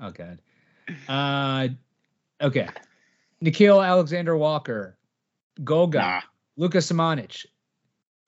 [0.00, 0.40] oh god.
[1.08, 1.68] Uh,
[2.40, 2.68] okay.
[3.44, 4.96] Nickeil Alexander Walker,
[5.64, 6.20] Goga, Nah.
[6.56, 7.44] Lucas Samanic,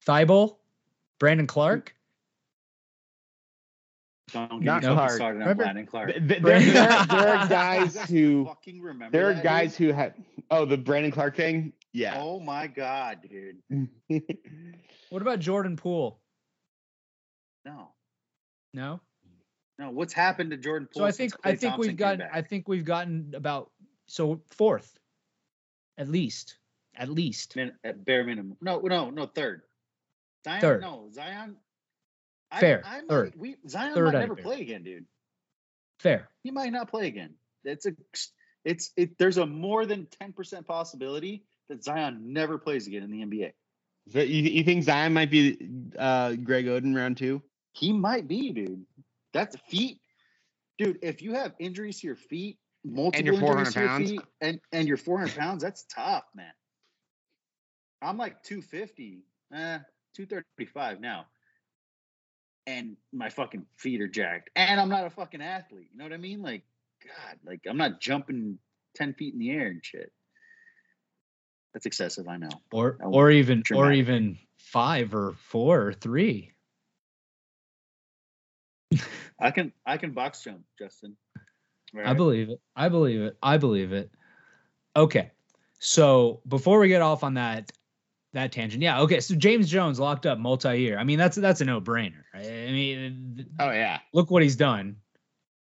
[0.06, 0.56] Thybulle,
[1.18, 1.94] Brandon Clarke.
[4.34, 5.12] Don't get Not me fucking Clarke.
[5.12, 6.08] started on Remember- Brandon Clarke.
[6.14, 9.88] Th- th- There, there, are- there are guys who fucking remember there are guys dude?
[9.90, 10.14] who have
[10.50, 11.72] oh the Brandon Clarke thing.
[11.92, 12.20] Yeah.
[12.20, 13.88] Oh my god, dude.
[15.10, 16.18] What about Jordan Poole?
[17.64, 17.88] No,
[18.72, 19.00] No.
[19.78, 19.90] no.
[19.90, 21.02] What's happened to Jordan Poole?
[21.02, 22.26] So I since think I think Thompson we've came gotten?
[22.32, 23.70] I think we've gotten about
[24.08, 24.98] so fourth,
[25.96, 26.58] at least
[26.96, 27.56] at least.
[27.56, 28.56] Min, at bare minimum.
[28.60, 29.26] No, no, no.
[29.26, 29.62] Third.
[30.44, 30.60] Zion.
[30.60, 30.80] Third.
[30.82, 31.56] No, Zion.
[32.60, 33.34] Fair, I, I might- third.
[33.36, 34.44] we Zion Third might out of never fair.
[34.44, 35.06] play again, dude.
[36.00, 36.28] Fair.
[36.42, 37.34] He might not play again.
[37.64, 37.92] It's a.
[38.64, 39.18] It's it.
[39.18, 43.52] There's a more than ten percent possibility that Zion never plays again in the NBA.
[44.10, 45.56] So you, you think Zion might be
[45.98, 47.42] uh, Greg Oden round two?
[47.72, 48.84] He might be, dude.
[49.32, 49.98] That's feet,
[50.78, 50.98] dude.
[51.02, 54.10] If you have injuries to your feet, multiple you're 400 injuries to your pounds.
[54.10, 56.52] feet, and and you're 400 pounds, that's tough, man.
[58.02, 59.24] I'm like 250,
[59.54, 59.78] eh,
[60.14, 61.26] 235 now,
[62.66, 65.88] and my fucking feet are jacked, and I'm not a fucking athlete.
[65.92, 66.42] You know what I mean?
[66.42, 66.62] Like,
[67.04, 68.58] God, like I'm not jumping
[68.96, 70.10] 10 feet in the air and shit.
[71.72, 72.50] That's excessive, I know.
[72.72, 76.52] Or or even or even five or four or three.
[79.40, 81.16] I can I can box jump, Justin.
[82.04, 82.60] I believe it.
[82.76, 83.36] I believe it.
[83.42, 84.10] I believe it.
[84.96, 85.32] Okay.
[85.80, 87.72] So before we get off on that
[88.34, 89.00] that tangent, yeah.
[89.00, 89.20] Okay.
[89.20, 90.98] So James Jones locked up multi-year.
[90.98, 92.22] I mean, that's that's a no-brainer.
[92.32, 92.46] Right?
[92.46, 94.00] I mean, Oh yeah.
[94.12, 94.96] look what he's done.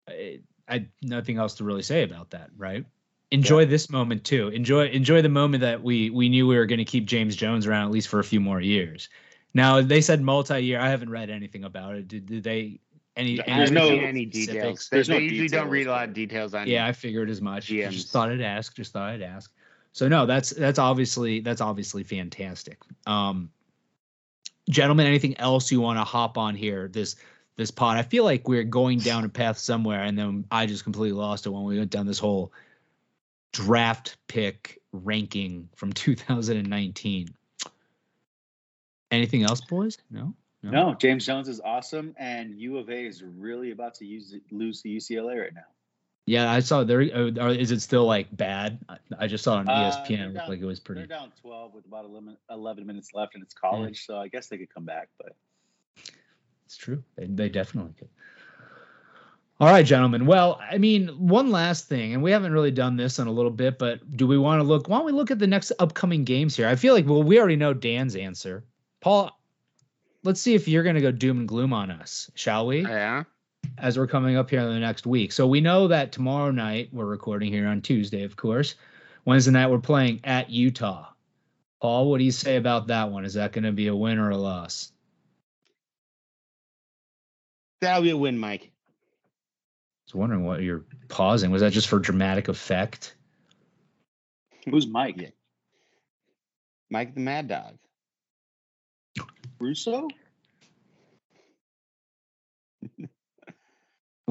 [0.08, 2.84] I, I nothing else to really say about that, right?
[3.32, 4.48] Enjoy this moment too.
[4.48, 7.66] Enjoy enjoy the moment that we we knew we were going to keep James Jones
[7.66, 9.08] around at least for a few more years.
[9.54, 10.80] Now they said multi-year.
[10.80, 12.08] I haven't read anything about it.
[12.08, 12.80] Did, did they
[13.16, 13.40] any?
[13.40, 14.52] I any haven't no any specifics?
[14.52, 14.88] details.
[14.88, 16.66] They, There's no they usually don't read a lot of details on.
[16.66, 17.68] Yeah, I figured as much.
[17.68, 17.90] GMs.
[17.90, 18.74] Just thought I'd ask.
[18.74, 19.52] Just thought I'd ask.
[19.92, 22.78] So no, that's that's obviously that's obviously fantastic.
[23.06, 23.50] Um,
[24.68, 26.88] gentlemen, anything else you want to hop on here?
[26.88, 27.16] This
[27.56, 27.96] this pod.
[27.96, 31.46] I feel like we're going down a path somewhere, and then I just completely lost
[31.46, 32.52] it when we went down this whole
[33.52, 37.28] draft pick ranking from 2019.
[39.10, 39.98] Anything else, boys?
[40.10, 40.34] No.
[40.62, 44.82] No, James Jones is awesome, and U of A is really about to use lose
[44.82, 45.64] to UCLA right now.
[46.26, 47.00] Yeah, I saw there.
[47.00, 48.78] uh, Are, is it still like bad?
[48.88, 50.10] I, I just saw it on Uh, ESPN.
[50.20, 51.00] It looked down- like it was pretty.
[51.00, 54.48] They're down 12 with about 11, 11 minutes left, and it's college, so I guess
[54.48, 55.08] they could come back.
[55.18, 55.34] But
[56.66, 57.02] It's true.
[57.16, 58.08] They, they definitely could.
[59.58, 60.24] All right, gentlemen.
[60.24, 63.50] Well, I mean, one last thing, and we haven't really done this in a little
[63.50, 64.88] bit, but do we want to look?
[64.88, 66.66] Why don't we look at the next upcoming games here?
[66.66, 68.64] I feel like, well, we already know Dan's answer.
[69.00, 69.38] Paul,
[70.22, 72.82] let's see if you're going to go doom and gloom on us, shall we?
[72.82, 73.24] Yeah.
[73.80, 75.32] As we're coming up here in the next week.
[75.32, 78.74] So we know that tomorrow night, we're recording here on Tuesday, of course.
[79.24, 81.08] Wednesday night, we're playing at Utah.
[81.80, 83.24] Paul, what do you say about that one?
[83.24, 84.92] Is that going to be a win or a loss?
[87.80, 88.64] That'll be a win, Mike.
[88.64, 88.70] I
[90.06, 91.50] was wondering what you're pausing.
[91.50, 93.14] Was that just for dramatic effect?
[94.68, 95.16] who's Mike?
[95.18, 95.28] Yeah.
[96.90, 97.78] Mike the Mad Dog.
[99.58, 100.08] Russo?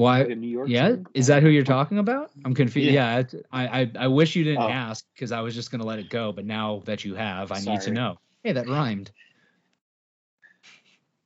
[0.00, 0.22] Why?
[0.22, 1.06] The New York Yeah, team?
[1.12, 2.30] is that who you're talking about?
[2.46, 2.90] I'm confused.
[2.90, 3.22] Yeah.
[3.32, 4.68] Yeah, I, I I wish you didn't Oh.
[4.70, 6.32] ask because I was just gonna let it go.
[6.32, 8.16] But now that you have, I need to know.
[8.42, 9.10] Hey, that rhymed.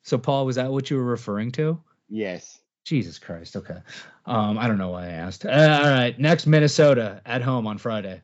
[0.02, 1.80] So, Paul, was that what you were referring to?
[2.08, 2.58] Yes.
[2.84, 3.54] Jesus Christ.
[3.56, 3.78] Okay.
[4.26, 5.46] Um, I don't know why I asked.
[5.46, 5.50] Uh,
[5.82, 6.18] all right.
[6.18, 8.22] Next, Minnesota at home on Friday.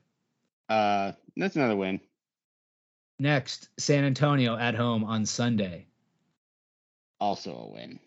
[0.69, 2.01] Uh, that's another win.
[3.21, 5.87] Next, San Antonio at home on Sunday.
[7.21, 8.01] Also a win.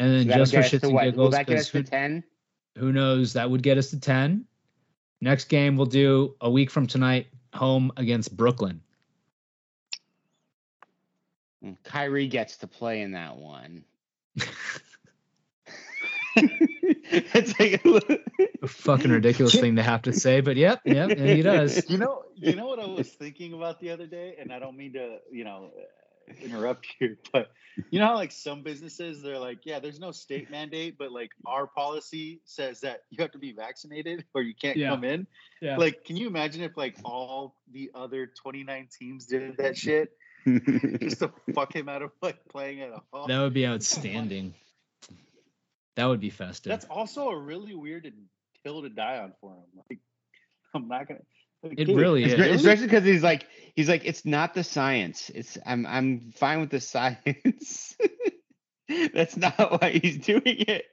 [0.00, 1.04] And then just for get us shits to and what?
[1.04, 2.24] Will giggles, that get 'cause us to who- ten?
[2.78, 4.44] who knows that would get us to 10
[5.20, 8.80] next game we'll do a week from tonight home against brooklyn
[11.62, 13.84] Mm, Kyrie gets to play in that one.
[16.36, 17.84] it's like
[18.62, 21.98] a fucking ridiculous thing to have to say but yep yep yeah, he does You
[21.98, 24.94] know, you know what I was thinking about the other day, and I don't mean
[24.94, 25.70] to, you know,
[26.42, 27.50] interrupt you, but
[27.90, 31.30] you know how like some businesses they're like, yeah, there's no state mandate, but like
[31.46, 34.90] our policy says that you have to be vaccinated or you can't Yeah.
[34.90, 35.26] come in.
[35.60, 35.76] Yeah.
[35.76, 40.10] Like, can you imagine if like all the other 29 teams did that shit
[41.00, 43.26] just to fuck him out of like playing at all?
[43.28, 44.54] that would be outstanding
[45.96, 48.10] that would be festive That's also a really weird
[48.64, 49.82] hill to die on for him.
[49.88, 49.98] Like,
[50.74, 51.20] I'm not gonna.
[51.62, 52.60] Like, It dude, really Espe- is.
[52.60, 55.30] Especially because he's like he's like it's not the science.
[55.34, 57.96] It's I'm I'm fine with the science.
[59.14, 60.84] That's not why he's doing it.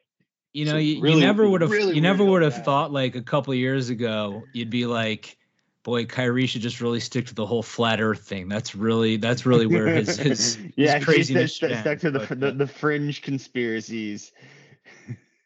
[0.53, 2.65] you know So you, you never would have really you never would have that.
[2.65, 5.37] thought like a couple of years ago you'd be like
[5.83, 9.45] boy Kyrie should just really stick to the whole flat earth thing that's really that's
[9.45, 12.67] really where his his, his yeah, he's craziness stuck, stuck to the, but, the the
[12.67, 14.31] fringe conspiracies.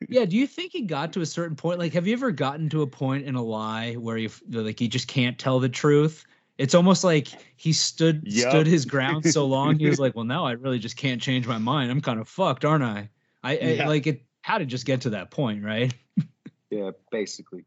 [0.10, 1.80] Yeah, do you think he got to a certain point?
[1.80, 4.88] Like, have you ever gotten to a point in a lie where you like you
[4.88, 6.26] just can't tell the truth?
[6.58, 8.50] It's almost like he stood Yup.
[8.50, 9.80] stood his ground so long.
[9.80, 11.92] He was like, "Well, now I really just can't change my mind.
[11.92, 13.10] I'm kind of fucked, aren't I?"
[13.44, 14.24] I, I like it.
[14.42, 15.94] How to just get to that point, right?
[16.72, 17.66] Yeah, basically.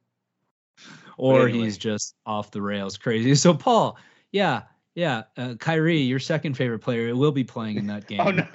[1.18, 1.64] Or anyway.
[1.64, 3.35] he's just off the rails, crazy.
[3.35, 3.99] So, Paul,
[4.32, 4.62] yeah,
[4.95, 8.20] Yeah, uh, Kyrie, your second favorite player, will be playing in that game.
[8.20, 8.47] Oh no,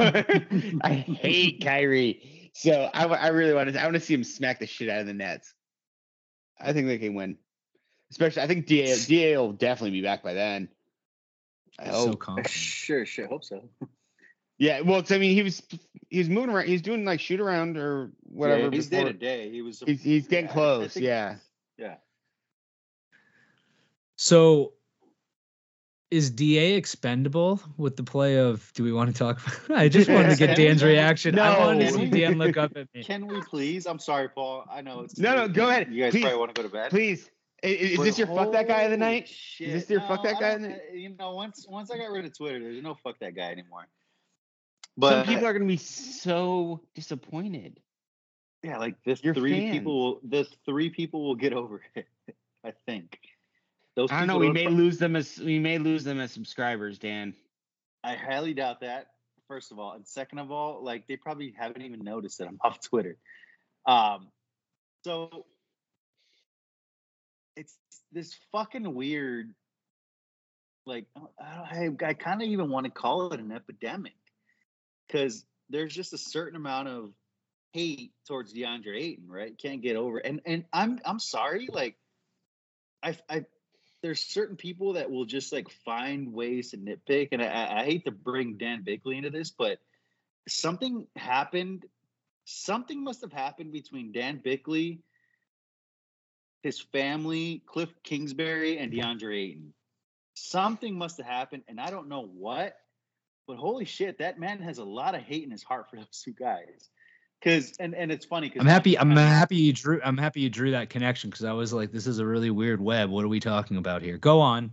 [0.82, 2.39] I hate Kyrie.
[2.54, 5.02] So I, I really want to I want to see him smack the shit out
[5.02, 5.54] of the Nets.
[6.60, 7.38] I think they can win.
[8.12, 10.68] Especially, I think Da Da will definitely be back by then.
[11.78, 12.20] I so hope.
[12.20, 12.50] confident.
[12.52, 13.28] Sure, sure.
[13.28, 13.70] Hope so.
[14.58, 15.62] Yeah, well, I mean, he was
[16.10, 16.68] he's moving around.
[16.68, 18.64] He's doing like shoot around or whatever.
[18.64, 19.50] Yeah, he's day to day.
[19.50, 19.82] He was.
[19.86, 20.94] He's, he's getting yeah, I- I close.
[20.94, 21.36] think- yeah.
[21.78, 21.96] Yeah.
[24.18, 24.74] So
[26.12, 30.10] is DA expendable with the play of do we want to talk about I just
[30.10, 31.36] wanted to get Dan's reaction.
[31.36, 31.44] No.
[31.44, 33.04] I wanted to see Dan look up at me.
[33.04, 33.86] Can we please?
[33.86, 34.66] I'm sorry, Paul.
[34.72, 35.18] I know it's.
[35.20, 35.94] No, no, go ahead.
[35.94, 36.22] You guys Please.
[36.22, 36.90] probably want to go to bed.
[36.90, 37.30] Please,
[37.64, 39.28] I- i- is, this your fuck that guy of the night?
[39.28, 39.72] Shit.
[39.72, 42.10] this your fuck No, that guy don't- in the- You know, once once I got
[42.10, 43.88] rid of Twitter, there's no fuck that guy anymore.
[44.98, 47.80] But Some But people are gonna be so disappointed.
[48.64, 49.72] yeah, like this Your three fans.
[49.78, 52.08] people, will, the three people will get over it.
[52.66, 53.20] I think.
[54.00, 54.38] Those I don't know.
[54.38, 57.34] We may fu- lose them as we may lose them as subscribers, Dan.
[58.02, 59.08] I highly doubt that.
[59.50, 62.58] First of all, and second of all, like they probably haven't even noticed that I'm
[62.64, 63.18] off Twitter.
[63.86, 64.30] Um,
[65.04, 65.48] so
[67.58, 67.76] it's
[68.14, 69.54] this fucking weird.
[70.86, 74.14] Like I, I, I kind of even want to call it an epidemic
[75.08, 77.12] because there's just a certain amount of
[77.74, 79.58] hate towards DeAndre Ayton, right?
[79.62, 81.98] Can't get over, and and I'm I'm sorry, like
[83.04, 83.44] I I
[84.02, 88.06] there's certain people that will just like find ways to nitpick, and I- I, hate
[88.06, 89.80] to bring Dan Bickley into this, but
[90.48, 91.86] something happened.
[92.46, 95.04] Something must have happened between Dan Bickley,
[96.64, 99.74] his family, Cliff Kingsbury, and DeAndre Ayton.
[100.36, 102.78] Something must have happened, and I don't know what.
[103.48, 106.22] But holy shit, that man has a lot of hate in his heart for those
[106.24, 106.90] two guys.
[107.44, 108.98] Cause and and it's funny because I'm happy.
[109.00, 110.02] I'm happy you drew.
[110.04, 112.82] I'm happy you drew that connection because I was like, this is a really weird
[112.82, 113.10] web.
[113.10, 114.18] What are we talking about here?
[114.18, 114.72] Go on.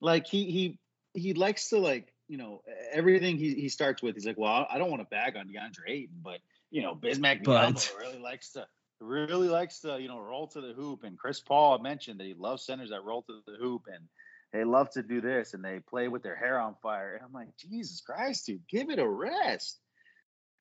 [0.00, 0.78] like he he
[1.14, 4.78] he likes to like you know everything he, he starts with he's like well i
[4.78, 6.40] don't want to bag on deandre ayton but
[6.70, 8.66] you know bismack But- really likes to
[9.00, 12.34] really likes to you know roll to the hoop and chris paul mentioned that he
[12.34, 14.04] loves centers that roll to the hoop and
[14.52, 17.32] they love to do this and they play with their hair on fire and i'm
[17.32, 19.78] like jesus christ dude give it a rest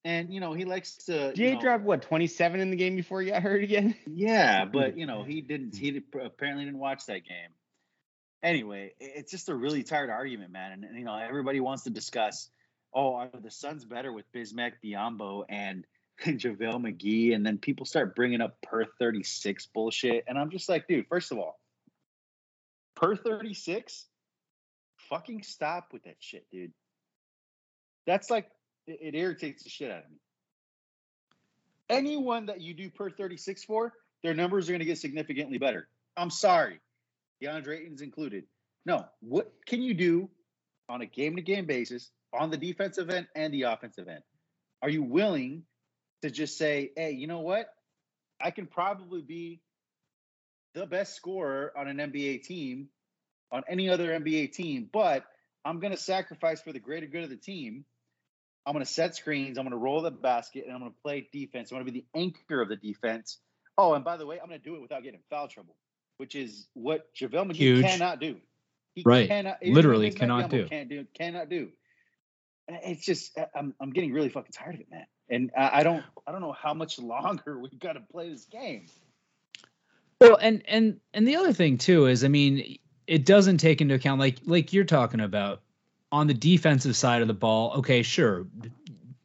[0.05, 2.95] and you know he likes to you DA know, dropped what 27 in the game
[2.95, 3.95] before he got hurt again.
[4.07, 5.75] yeah, but you know, he didn't.
[5.75, 7.49] He apparently didn't watch that game.
[8.43, 10.71] Anyway, it's just a really tired argument, man.
[10.71, 12.47] And, and, you know, everybody wants to discuss.
[12.93, 15.83] Oh, are the Suns better with Bismack Biyombo and
[16.23, 17.33] JaVale McGee?
[17.33, 21.07] And then people start bringing up per thirty six bullshit, and I'm just like, dude.
[21.07, 21.59] First of all,
[22.95, 24.05] per thirty six,
[25.09, 26.73] fucking stop with that shit, dude.
[28.05, 28.47] That's like
[28.87, 30.17] it, it irritates the shit out of me
[31.89, 35.87] anyone that you do per 36 for, their numbers are going to get significantly better.
[36.17, 36.79] I'm sorry.
[37.41, 38.45] DeAndre Ayton's included.
[38.85, 40.29] No, what can you do
[40.87, 44.23] on a game to game basis on the defensive end and the offensive end?
[44.81, 45.63] Are you willing
[46.21, 47.67] to just say, hey, you know what?
[48.41, 49.61] I can probably be
[50.73, 52.89] the best scorer on an NBA team,
[53.51, 55.25] on any other NBA team, but
[55.63, 57.85] I'm going to sacrifice for the greater good of the team.
[58.65, 59.57] I'm going to set screens.
[59.57, 61.71] I'm going to roll the basket, and I'm going to play defense.
[61.71, 63.37] I'm going to be the anchor of the defense.
[63.77, 65.75] Oh, and by the way, I'm going to do it without getting foul trouble,
[66.17, 67.85] which is what JaVale McGee Huge.
[67.85, 68.37] cannot do.
[68.95, 69.27] He Right.
[69.27, 70.65] Cannot, Literally cannot do.
[70.67, 71.05] Can't do.
[71.13, 71.69] Cannot do.
[72.67, 75.05] It's just I'm I'm getting really fucking tired of it, man.
[75.29, 78.45] And I, I don't I don't know how much longer we've got to play this
[78.45, 78.87] game.
[80.19, 83.93] Well, and and and the other thing too is, I mean, it doesn't take into
[83.93, 85.61] account like like you're talking about
[86.15, 87.73] on the defensive side of the ball.
[87.77, 88.47] Okay, sure,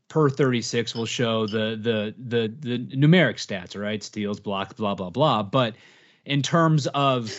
[0.09, 4.03] per 36 will show the the the the numeric stats, right?
[4.03, 5.45] Steals, blocks, blah blah blah.
[5.45, 5.77] But
[6.25, 7.33] in terms of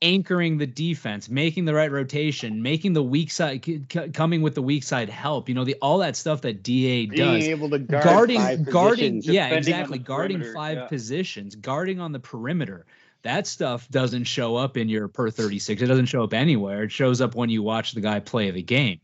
[0.00, 4.62] anchoring the defense, making the right rotation, making the weak side c- coming with the
[4.62, 7.78] weak side help, you know, the all that stuff that DA Being does able to
[7.78, 10.86] guard guarding five guarding yeah exactly guarding perimeter, five yeah.
[10.86, 12.86] positions guarding on the perimeter
[13.22, 16.84] that stuff doesn't show up in your per 36 it doesn't show up anywhere.
[16.84, 19.00] It shows up when you watch the guy play the game.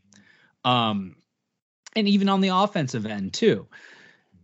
[0.63, 1.15] Um
[1.95, 3.67] and even on the offensive end too.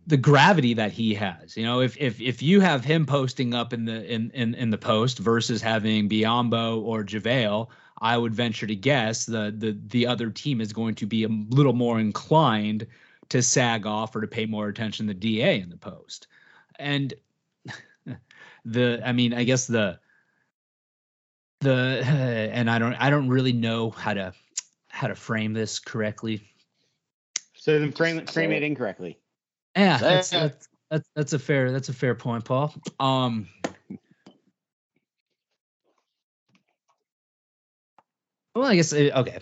[0.06, 3.72] The gravity that he has you know if if if you have him posting up
[3.72, 7.68] in the in in, in the post versus having Biyombo or JaVale
[8.00, 11.28] I would venture to guess the the the other team is going to be a
[11.28, 12.86] little more inclined
[13.30, 16.26] to sag off or to pay more attention to DA in the post.
[16.78, 17.14] And
[18.64, 19.98] the I mean, I guess the
[21.60, 22.02] the
[22.52, 24.32] and I don't I don't really know how to
[24.88, 26.42] how to frame this correctly.
[27.56, 28.66] So then frame it, frame it it.
[28.66, 29.18] incorrectly.
[29.76, 32.74] Yeah, that's, that's that's that's a fair that's a fair point, Paul.
[33.00, 33.48] Um
[38.54, 39.38] Well, I guess uh, okay.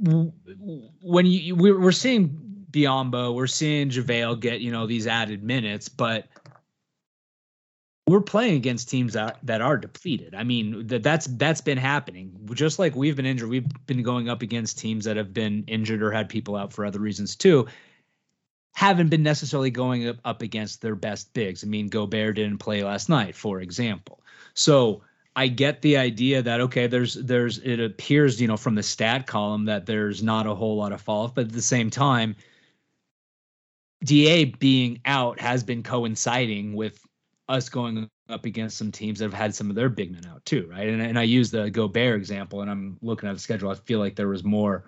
[0.00, 5.88] When you we're, we're seeing Biyombo, we're seeing JaVale get you know these added minutes,
[5.88, 6.26] but
[8.06, 10.34] we're playing against teams that, that are depleted.
[10.34, 12.48] I mean, that that's that's been happening.
[12.54, 16.02] Just like we've been injured, we've been going up against teams that have been injured
[16.02, 17.66] or had people out for other reasons too.
[18.76, 21.64] Haven't been necessarily going up, up against their best bigs.
[21.64, 24.20] I mean, Gobert didn't play last night, for example.
[24.54, 25.02] So
[25.34, 29.26] I get the idea that okay, there's there's it appears you know from the stat
[29.26, 32.36] column that there's not a whole lot of fall off, but at the same time,
[34.04, 37.05] Da being out has been coinciding with
[37.48, 40.44] us going up against some teams that have had some of their big men out
[40.44, 40.88] too, right?
[40.88, 43.70] And and I use the Gobert example, and I'm looking at the schedule.
[43.70, 44.84] I feel like there was more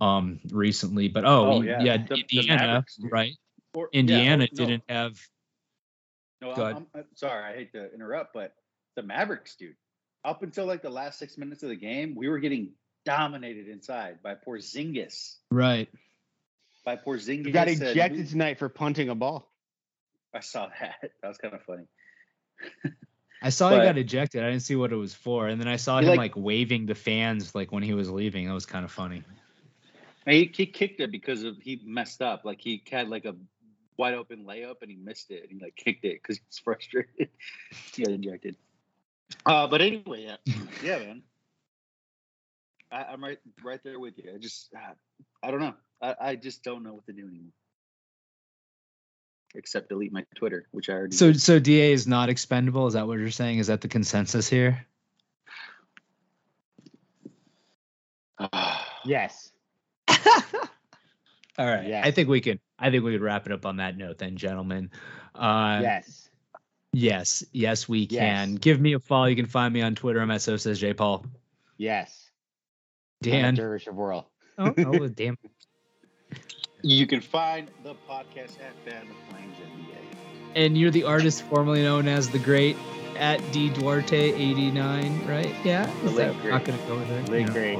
[0.00, 1.82] um recently, but oh, Oh, yeah.
[1.82, 3.12] yeah, The- the Indiana, Mavericks, dude.
[3.12, 3.32] right?
[3.74, 5.20] Or- yeah, Indiana or- no, didn't have
[6.40, 6.76] No, I'm.
[6.76, 7.44] I'm, I'm sorry.
[7.44, 8.54] I hate to interrupt, but
[8.96, 9.74] the Mavericks, dude,
[10.24, 12.72] up until like the last six minutes of the game, we were getting
[13.04, 15.36] dominated inside by Porzingis.
[15.50, 15.88] right.
[16.84, 17.44] By Porzingis.
[17.46, 19.52] You got ejected we- tonight for punting a ball.
[20.32, 20.96] I saw that.
[21.22, 21.84] That was kind of funny.
[23.42, 24.42] I saw he got ejected.
[24.42, 26.86] I didn't see what it was for, and then I saw him like- like, waving
[26.86, 28.46] the fans like when he was leaving.
[28.46, 29.22] That was kind of funny.
[30.26, 32.44] He, he kicked it because of he messed up.
[32.44, 33.34] Like he had like a
[33.96, 35.42] wide open layup and he missed it.
[35.42, 37.30] And he like kicked it because he's frustrated.
[37.94, 38.56] he got ejected.
[39.46, 41.22] Uh, but anyway, yeah, yeah, man.
[42.90, 44.32] I, I'm right, right there with you.
[44.34, 44.94] I just, uh,
[45.42, 45.74] I don't know.
[46.00, 47.52] I, I just don't know what to do anymore,
[49.58, 51.16] except delete my Twitter, which I already.
[51.16, 51.42] So did.
[51.42, 52.86] so Da is not expendable.
[52.86, 53.58] Is that what you're saying?
[53.58, 54.86] Is that the consensus here?
[59.04, 59.52] Yes.
[60.08, 61.86] All right.
[61.86, 62.04] Yes.
[62.06, 62.60] I think we could.
[62.78, 64.90] I think we could wrap it up on that note, then, gentlemen.
[65.34, 66.28] Uh, yes.
[66.92, 67.44] Yes.
[67.52, 68.20] Yes, we Yes.
[68.20, 68.54] can.
[68.56, 69.26] Give me a follow.
[69.26, 70.20] You can find me on Twitter.
[70.20, 71.24] I'm at so says J Paul.
[71.78, 72.28] Yes.
[73.22, 73.54] Dan.
[73.54, 74.30] Dervish of Whirl.
[74.58, 75.38] Oh, oh, damn.
[76.82, 78.90] You can find the podcast at the
[79.30, 79.98] Flames NBA.
[80.54, 82.76] And you're the artist formerly known as the Great
[83.16, 85.54] at D Duarte 89, right?
[85.64, 85.86] Yeah.
[86.02, 86.50] The Is that- great.
[86.50, 87.22] Not gonna go there.
[87.24, 87.52] Late No.
[87.52, 87.78] great.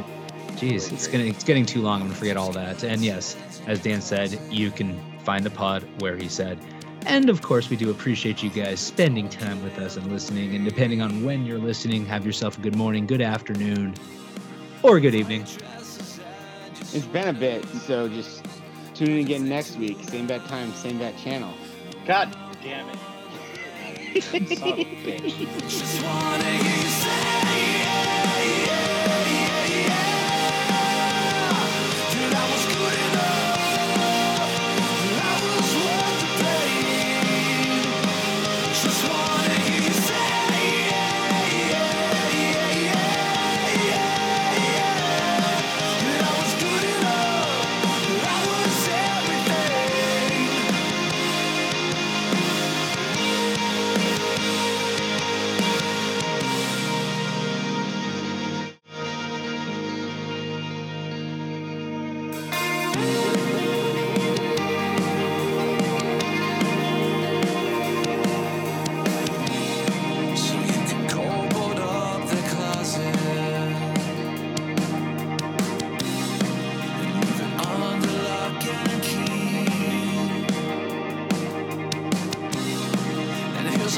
[0.57, 2.01] Jeez, it's gonna it's getting too long.
[2.01, 2.83] I'm gonna forget all that.
[2.83, 3.37] And yes,
[3.67, 6.59] as Dan said, you can find the pod where he said.
[7.07, 10.57] And of course, we do appreciate you guys spending time with us and listening.
[10.57, 13.95] And depending on when you're listening, have yourself a good morning, good afternoon,
[14.83, 15.43] or good evening.
[16.93, 18.43] It's been a bit, so just
[18.99, 19.97] tune in again next week.
[20.03, 21.55] Same bat time, same bat channel.
[22.05, 22.99] God damn it.
[24.59, 25.39] Son of a bitch.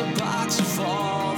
[0.01, 1.30] A box of all